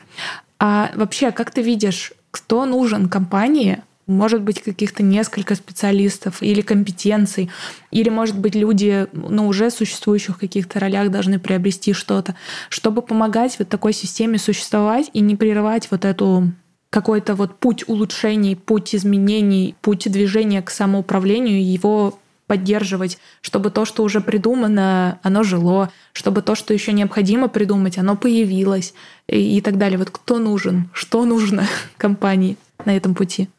[0.60, 7.50] А вообще, как ты видишь, кто нужен компании, может быть, каких-то несколько специалистов или компетенций,
[7.92, 12.36] или, может быть, люди на уже существующих каких-то ролях должны приобрести что-то,
[12.70, 16.52] чтобы помогать вот такой системе существовать и не прерывать вот эту
[16.90, 24.04] какой-то вот путь улучшений, путь изменений, путь движения к самоуправлению, его поддерживать, чтобы то, что
[24.04, 28.94] уже придумано, оно жило, чтобы то, что еще необходимо придумать, оно появилось
[29.28, 29.98] и, и так далее.
[29.98, 31.66] Вот кто нужен, что нужно
[31.98, 33.50] компании на этом пути?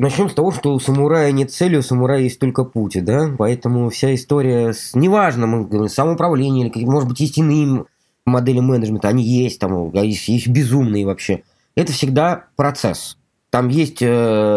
[0.00, 3.90] Начнем с того, что у самурая нет цели, у самурая есть только путь, да, поэтому
[3.90, 7.84] вся история с, неважно, мы говорим, самоуправление, или, может быть, есть иные
[8.24, 11.42] модели менеджмента, они есть, там, есть, есть безумные вообще.
[11.74, 13.18] Это всегда процесс.
[13.50, 14.06] Там есть э,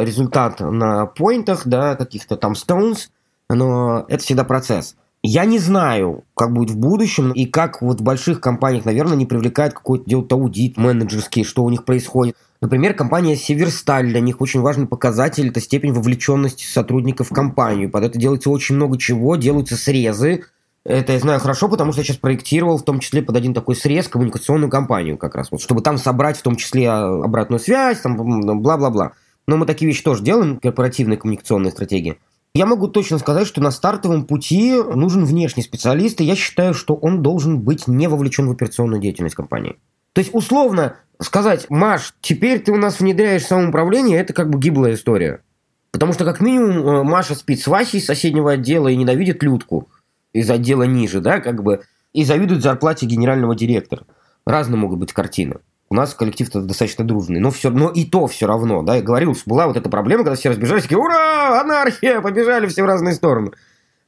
[0.05, 3.09] результат на поинтах, да, каких-то там stones,
[3.49, 4.95] но это всегда процесс.
[5.25, 9.25] Я не знаю, как будет в будущем, и как вот в больших компаниях, наверное, не
[9.25, 12.35] привлекает какой-то делать аудит менеджерский, что у них происходит.
[12.59, 17.89] Например, компания Северсталь, для них очень важный показатель– это степень вовлеченности сотрудников в компанию.
[17.89, 20.43] Под это делается очень много чего, делаются срезы.
[20.83, 23.77] Это я знаю хорошо, потому что я сейчас проектировал в том числе под один такой
[23.77, 28.17] срез коммуникационную компанию как раз, вот, чтобы там собрать в том числе обратную связь, там
[28.61, 29.13] бла-бла-бла.
[29.47, 32.17] Но мы такие вещи тоже делаем, корпоративные коммуникационные стратегии.
[32.55, 36.93] Я могу точно сказать, что на стартовом пути нужен внешний специалист, и я считаю, что
[36.93, 39.77] он должен быть не вовлечен в операционную деятельность компании.
[40.13, 44.93] То есть, условно, сказать, Маш, теперь ты у нас внедряешь самоуправление, это как бы гиблая
[44.93, 45.41] история.
[45.89, 49.89] Потому что, как минимум, э, Маша спит с Васей из соседнего отдела и ненавидит Людку
[50.31, 51.81] из отдела ниже, да, как бы,
[52.13, 54.05] и завидует зарплате генерального директора.
[54.45, 55.57] Разные могут быть картины.
[55.93, 59.37] У нас коллектив-то достаточно дружный, но все, но и то все равно, да, я говорил,
[59.45, 63.51] была вот эта проблема, когда все разбежались, такие, ура, анархия, побежали все в разные стороны.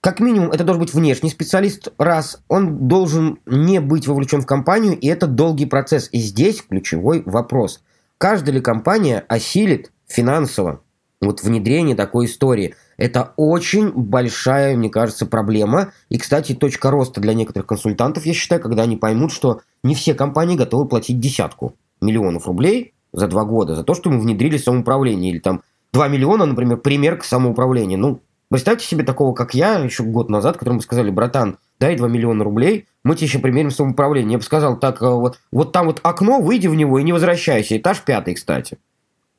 [0.02, 4.98] Как минимум, это должен быть внешний специалист, раз он должен не быть вовлечен в компанию,
[4.98, 6.10] и это долгий процесс.
[6.12, 7.84] И здесь ключевой вопрос.
[8.18, 10.82] Каждая ли компания осилит финансово
[11.22, 12.74] вот внедрение такой истории?
[12.98, 15.92] Это очень большая, мне кажется, проблема.
[16.10, 20.14] И, кстати, точка роста для некоторых консультантов, я считаю, когда они поймут, что не все
[20.14, 25.32] компании готовы платить десятку миллионов рублей за два года за то, что мы внедрили самоуправление.
[25.32, 25.62] Или там
[25.94, 28.00] 2 миллиона, например, пример к самоуправлению.
[28.00, 32.44] Ну, Представьте себе такого, как я, еще год назад, которому сказали, братан, дай 2 миллиона
[32.44, 34.34] рублей, мы тебе еще примерим самоуправление.
[34.34, 37.12] Я бы сказал, так, э, вот, вот там вот окно, выйди в него и не
[37.12, 37.76] возвращайся.
[37.76, 38.78] Этаж пятый, кстати.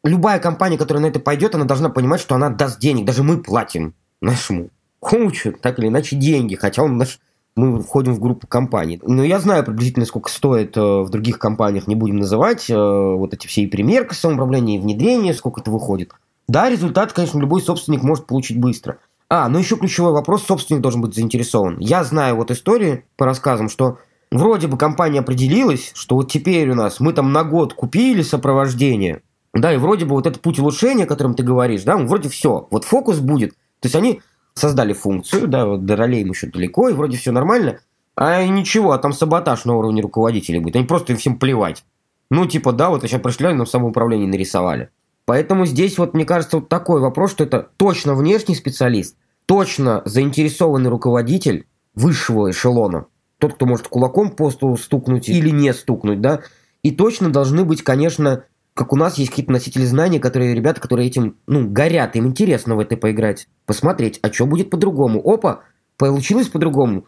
[0.07, 3.05] Любая компания, которая на это пойдет, она должна понимать, что она даст денег.
[3.05, 6.55] Даже мы платим нашему коучу, так или иначе, деньги.
[6.55, 7.19] Хотя он наш
[7.57, 9.01] мы входим в группу компаний.
[9.03, 13.33] Но я знаю приблизительно, сколько стоит э, в других компаниях, не будем называть, э, вот
[13.33, 16.13] эти все и примерка самоуправления, и внедрение, сколько это выходит.
[16.49, 18.99] Да, результат, конечно, любой собственник может получить быстро.
[19.29, 21.79] А, ну еще ключевой вопрос, собственник должен быть заинтересован.
[21.79, 23.99] Я знаю вот истории по рассказам, что
[24.31, 29.23] вроде бы компания определилась, что вот теперь у нас мы там на год купили сопровождение,
[29.61, 32.67] да, и вроде бы вот этот путь улучшения, о котором ты говоришь, да, вроде все,
[32.71, 33.53] вот фокус будет.
[33.81, 34.21] То есть они
[34.55, 37.81] создали функцию, да, вот до ролей им еще далеко, и вроде все нормально,
[38.17, 40.77] а ничего, а там саботаж на уровне руководителей будет.
[40.77, 41.85] Они просто им всем плевать.
[42.31, 44.91] Ну, типа, да, вот сейчас пришли, нам самоуправление нарисовали.
[45.27, 50.89] Поэтому здесь вот, мне кажется, вот такой вопрос, что это точно внешний специалист, точно заинтересованный
[50.89, 53.07] руководитель высшего эшелона,
[53.39, 56.41] тот, кто может кулаком по столу стукнуть или не стукнуть, да,
[56.83, 58.45] и точно должны быть, конечно,
[58.77, 62.77] как у нас есть какие-то носители знаний, которые ребята, которые этим, ну, горят, им интересно
[62.77, 65.23] в это поиграть, посмотреть, а что будет по-другому.
[65.25, 65.61] Опа,
[65.97, 67.07] получилось по-другому.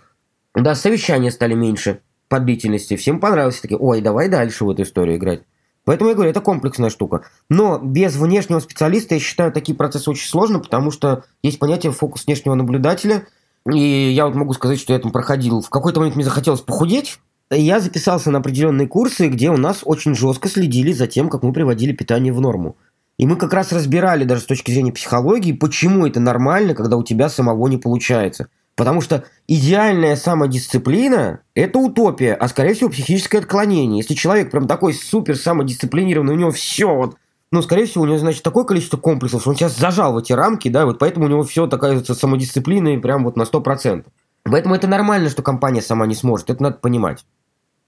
[0.55, 5.19] Да, совещания стали меньше по длительности, всем понравилось, такие, ой, давай дальше в эту историю
[5.19, 5.43] играть.
[5.85, 7.27] Поэтому я говорю, это комплексная штука.
[7.51, 12.25] Но без внешнего специалиста, я считаю, такие процессы очень сложны, потому что есть понятие фокус
[12.25, 13.27] внешнего наблюдателя.
[13.71, 15.61] И я вот могу сказать, что я там проходил.
[15.61, 17.19] В какой-то момент мне захотелось похудеть.
[17.51, 21.53] Я записался на определенные курсы, где у нас очень жестко следили за тем, как мы
[21.53, 22.77] приводили питание в норму.
[23.17, 27.03] И мы как раз разбирали даже с точки зрения психологии, почему это нормально, когда у
[27.03, 28.49] тебя самого не получается.
[28.77, 33.99] Потому что идеальная самодисциплина– это утопия, а скорее всего психическое отклонение.
[33.99, 37.17] Если человек прям такой супер самодисциплинированный, у него все вот
[37.51, 40.35] ну, скорее всего, у него, значит, такое количество комплексов, что он сейчас зажал в эти
[40.35, 44.05] рамки, да, вот поэтому у него все такая самодисциплина и прям вот на 100%.
[44.45, 47.25] Поэтому это нормально, что компания сама не сможет, это надо понимать.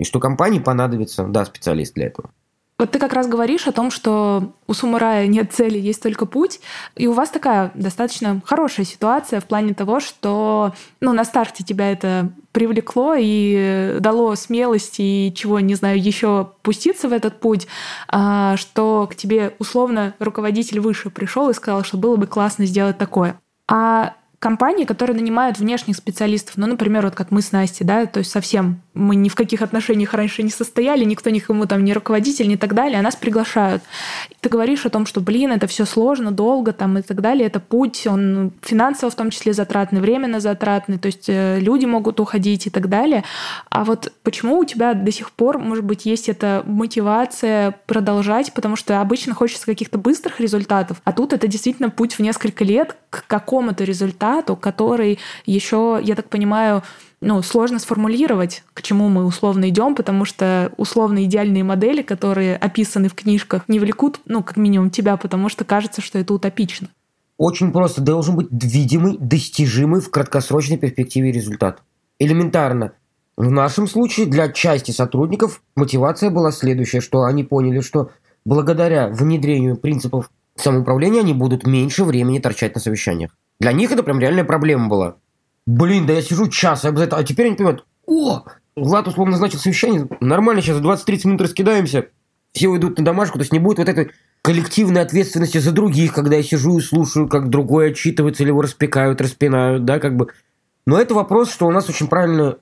[0.01, 2.30] И что компании понадобится, да, специалист для этого.
[2.78, 6.61] Вот ты как раз говоришь о том, что у самурая нет цели, есть только путь.
[6.96, 10.72] И у вас такая достаточно хорошая ситуация в плане того, что
[11.03, 17.11] ну, на старте тебя это привлекло и дало смелости и чего, не знаю, еще пуститься
[17.11, 17.66] в этот путь,
[18.09, 22.96] а, что к тебе условно руководитель выше пришел и сказал, что было бы классно сделать
[22.96, 23.38] такое.
[23.68, 28.20] А компании, которые нанимают внешних специалистов, ну, например, вот как мы с Настей, да, то
[28.20, 32.49] есть совсем мы ни в каких отношениях раньше не состояли, никто никому там не руководитель,
[32.49, 33.82] не так далее, а нас приглашают.
[34.30, 37.47] И ты говоришь о том, что, блин, это все сложно, долго там и так далее,
[37.47, 42.18] это путь, он финансово в том числе затратный, временно затратный, то есть э, люди могут
[42.18, 43.24] уходить и так далее.
[43.68, 48.76] А вот почему у тебя до сих пор, может быть, есть эта мотивация продолжать, потому
[48.76, 53.26] что обычно хочется каких-то быстрых результатов, а тут это действительно путь в несколько лет к
[53.26, 56.83] какому-то результату, который еще, я так понимаю,
[57.20, 63.09] ну, сложно сформулировать, к чему мы условно идем, потому что условно идеальные модели, которые описаны
[63.09, 66.89] в книжках, не влекут, ну, как минимум, тебя, потому что кажется, что это утопично.
[67.37, 68.03] Очень просто.
[68.03, 71.83] Должен быть видимый, достижимый в краткосрочной перспективе результат.
[72.18, 72.93] Элементарно.
[73.37, 78.11] В нашем случае для части сотрудников мотивация была следующая, что они поняли, что
[78.45, 83.31] благодаря внедрению принципов самоуправления они будут меньше времени торчать на совещаниях.
[83.61, 85.16] Для них это прям реальная проблема была.
[85.66, 88.44] Блин, да я сижу час, я а теперь они понимают, о,
[88.74, 92.06] Влад условно назначил совещание, нормально, сейчас за 20-30 минут раскидаемся,
[92.52, 94.11] все уйдут на домашку, то есть не будет вот этой
[94.42, 99.20] коллективной ответственности за других, когда я сижу и слушаю, как другой отчитывается, или его распекают,
[99.20, 100.28] распинают, да, как бы.
[100.86, 102.56] Но это вопрос, что у нас очень правильно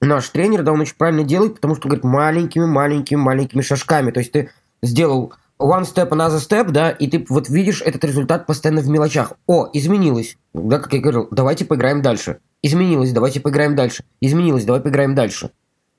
[0.00, 4.10] наш тренер, да, он очень правильно делает, потому что говорит маленькими, маленькими, маленькими шажками.
[4.10, 4.50] То есть ты
[4.82, 5.32] сделал
[5.62, 9.32] one step, another step, да, и ты вот видишь этот результат постоянно в мелочах.
[9.46, 10.36] О, изменилось.
[10.52, 12.38] Да, как я говорил, давайте поиграем дальше.
[12.62, 14.04] Изменилось, давайте поиграем дальше.
[14.20, 15.50] Изменилось, давай поиграем дальше.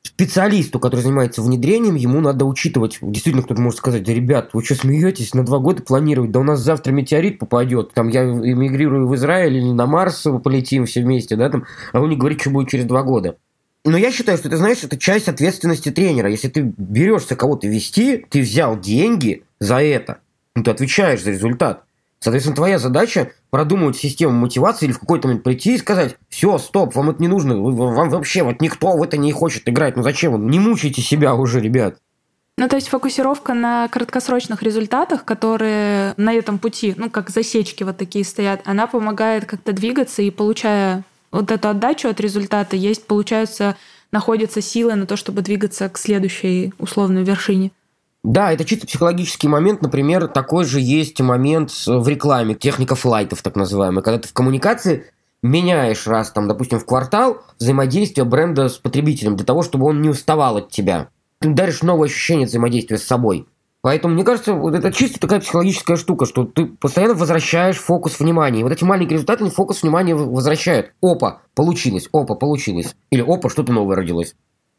[0.03, 2.97] Специалисту, который занимается внедрением, ему надо учитывать.
[3.01, 6.31] Действительно, кто-то может сказать, ребят, вы что смеетесь, на два года планировать?
[6.31, 10.85] Да у нас завтра метеорит попадет, там я эмигрирую в Израиль или на Марс полетим
[10.85, 13.37] все вместе, да, там, а он не говорит, что будет через два года.
[13.85, 16.29] Но я считаю, что ты знаешь, это часть ответственности тренера.
[16.29, 20.19] Если ты берешься кого-то вести, ты взял деньги за это,
[20.55, 21.83] ну, ты отвечаешь за результат.
[22.19, 26.95] Соответственно, твоя задача продумывать систему мотивации или в какой-то момент прийти и сказать, все, стоп,
[26.95, 30.49] вам это не нужно, вам вообще вот никто в это не хочет играть, ну зачем?
[30.49, 31.97] Не мучайте себя уже, ребят.
[32.57, 37.97] Ну, то есть фокусировка на краткосрочных результатах, которые на этом пути, ну, как засечки вот
[37.97, 43.75] такие стоят, она помогает как-то двигаться и получая вот эту отдачу от результата, есть, получается,
[44.11, 47.71] находятся силы на то, чтобы двигаться к следующей условной вершине.
[48.23, 49.81] Да, это чисто психологический момент.
[49.81, 55.05] Например, такой же есть момент в рекламе, техника флайтов так называемая, когда ты в коммуникации
[55.41, 60.09] меняешь раз, там, допустим, в квартал взаимодействие бренда с потребителем для того, чтобы он не
[60.09, 61.09] уставал от тебя.
[61.39, 63.45] Ты даришь новое ощущение взаимодействия с собой.
[63.81, 68.61] Поэтому, мне кажется, вот это чисто такая психологическая штука, что ты постоянно возвращаешь фокус внимания.
[68.61, 70.93] И вот эти маленькие результаты, фокус внимания возвращают.
[71.01, 72.95] Опа, получилось, опа, получилось.
[73.09, 74.35] Или опа, что-то новое родилось.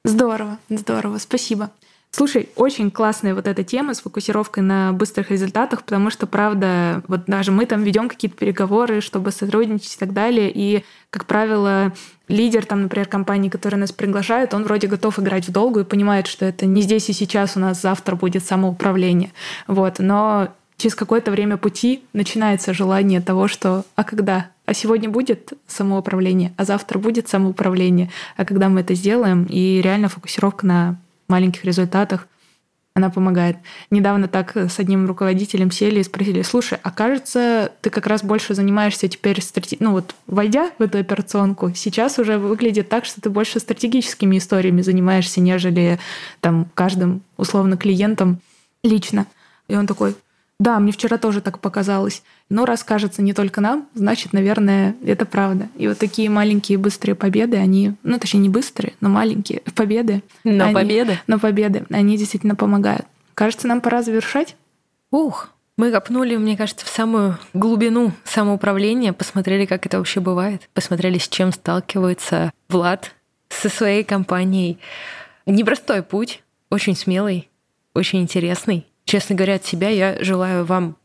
[0.07, 1.71] Здорово, здорово, спасибо.
[2.17, 7.25] Слушай, очень классная вот эта тема с фокусировкой на быстрых результатах, потому что, правда, вот
[7.27, 11.93] даже мы там ведем какие-то переговоры, чтобы сотрудничать и так далее, и, как правило,
[12.29, 16.29] лидер, там, например, компании, которая нас приглашает, он вроде готов играть в долгу и понимает,
[16.29, 19.33] что это не здесь и сейчас у нас завтра будет самоуправление.
[19.67, 19.99] Вот.
[19.99, 26.55] Но через какое-то время пути начинается желание того, что «а когда?» А сегодня будет самоуправление,
[26.57, 28.11] а завтра будет самоуправление.
[28.37, 30.97] А когда мы это сделаем, и реально фокусировка на
[31.29, 32.29] маленьких результатах,
[32.97, 33.57] она помогает.
[33.91, 38.55] Недавно так с одним руководителем сели и спросили, слушай, а кажется, ты как раз больше
[38.55, 39.81] занимаешься теперь стратег...
[39.81, 44.81] ну вот войдя в эту операционку, сейчас уже выглядит так, что ты больше стратегическими историями
[44.81, 45.99] занимаешься, нежели
[46.41, 48.39] там каждым условно клиентом
[48.85, 49.27] лично.
[49.67, 50.15] И он такой,
[50.61, 52.23] да, мне вчера тоже так показалось.
[52.51, 55.69] Но раз кажется не только нам, значит, наверное, это правда.
[55.77, 60.23] И вот такие маленькие быстрые победы, они, ну, точнее, не быстрые, но маленькие победы.
[60.45, 61.19] Но они, победы.
[61.27, 63.07] Но победы, они действительно помогают.
[63.35, 64.57] Кажется, нам пора завершать.
[65.11, 71.19] Ух, Мы копнули, мне кажется, в самую глубину самоуправления, посмотрели, как это вообще бывает, посмотрели,
[71.19, 73.11] с чем сталкивается Влад
[73.49, 74.79] со своей компанией.
[75.47, 77.49] Непростой путь, очень смелый,
[77.93, 78.87] очень интересный.
[79.05, 80.97] Честно говоря, от себя я желаю вам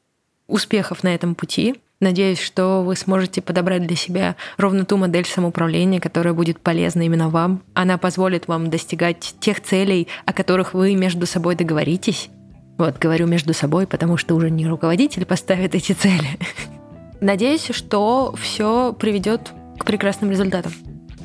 [0.49, 1.75] успехов на этом пути.
[1.99, 7.29] Надеюсь, что вы сможете подобрать для себя ровно ту модель самоуправления, которая будет полезна именно
[7.29, 7.61] вам.
[7.73, 12.29] Она позволит вам достигать тех целей, о которых вы между собой договоритесь.
[12.77, 16.39] Вот, говорю между собой, потому что уже не руководитель поставит эти цели.
[17.21, 20.71] Надеюсь, что все приведет к прекрасным результатам.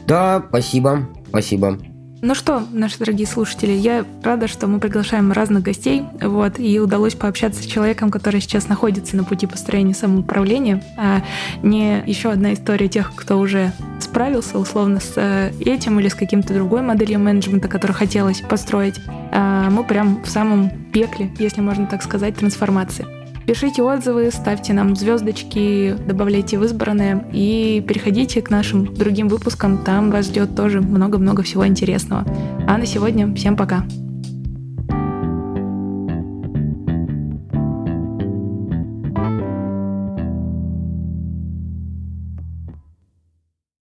[0.08, 1.78] Да, спасибо, спасибо.
[2.26, 7.14] Ну что, наши дорогие слушатели, я рада, что мы приглашаем разных гостей, вот, и удалось
[7.14, 11.22] пообщаться с человеком, который сейчас находится на пути построения самоуправления, а
[11.62, 16.54] не еще одна история тех, кто уже справился условно с э, этим или с каким-то
[16.54, 19.02] другой моделью менеджмента, которую хотелось построить.
[19.30, 23.23] А мы прям в самом пекле, если можно так сказать, трансформации.
[23.46, 29.84] Пишите отзывы, ставьте нам звездочки, добавляйте в избранное и переходите к нашим другим выпускам.
[29.84, 32.24] Там вас ждет тоже много-много всего интересного.
[32.66, 33.84] А на сегодня всем пока.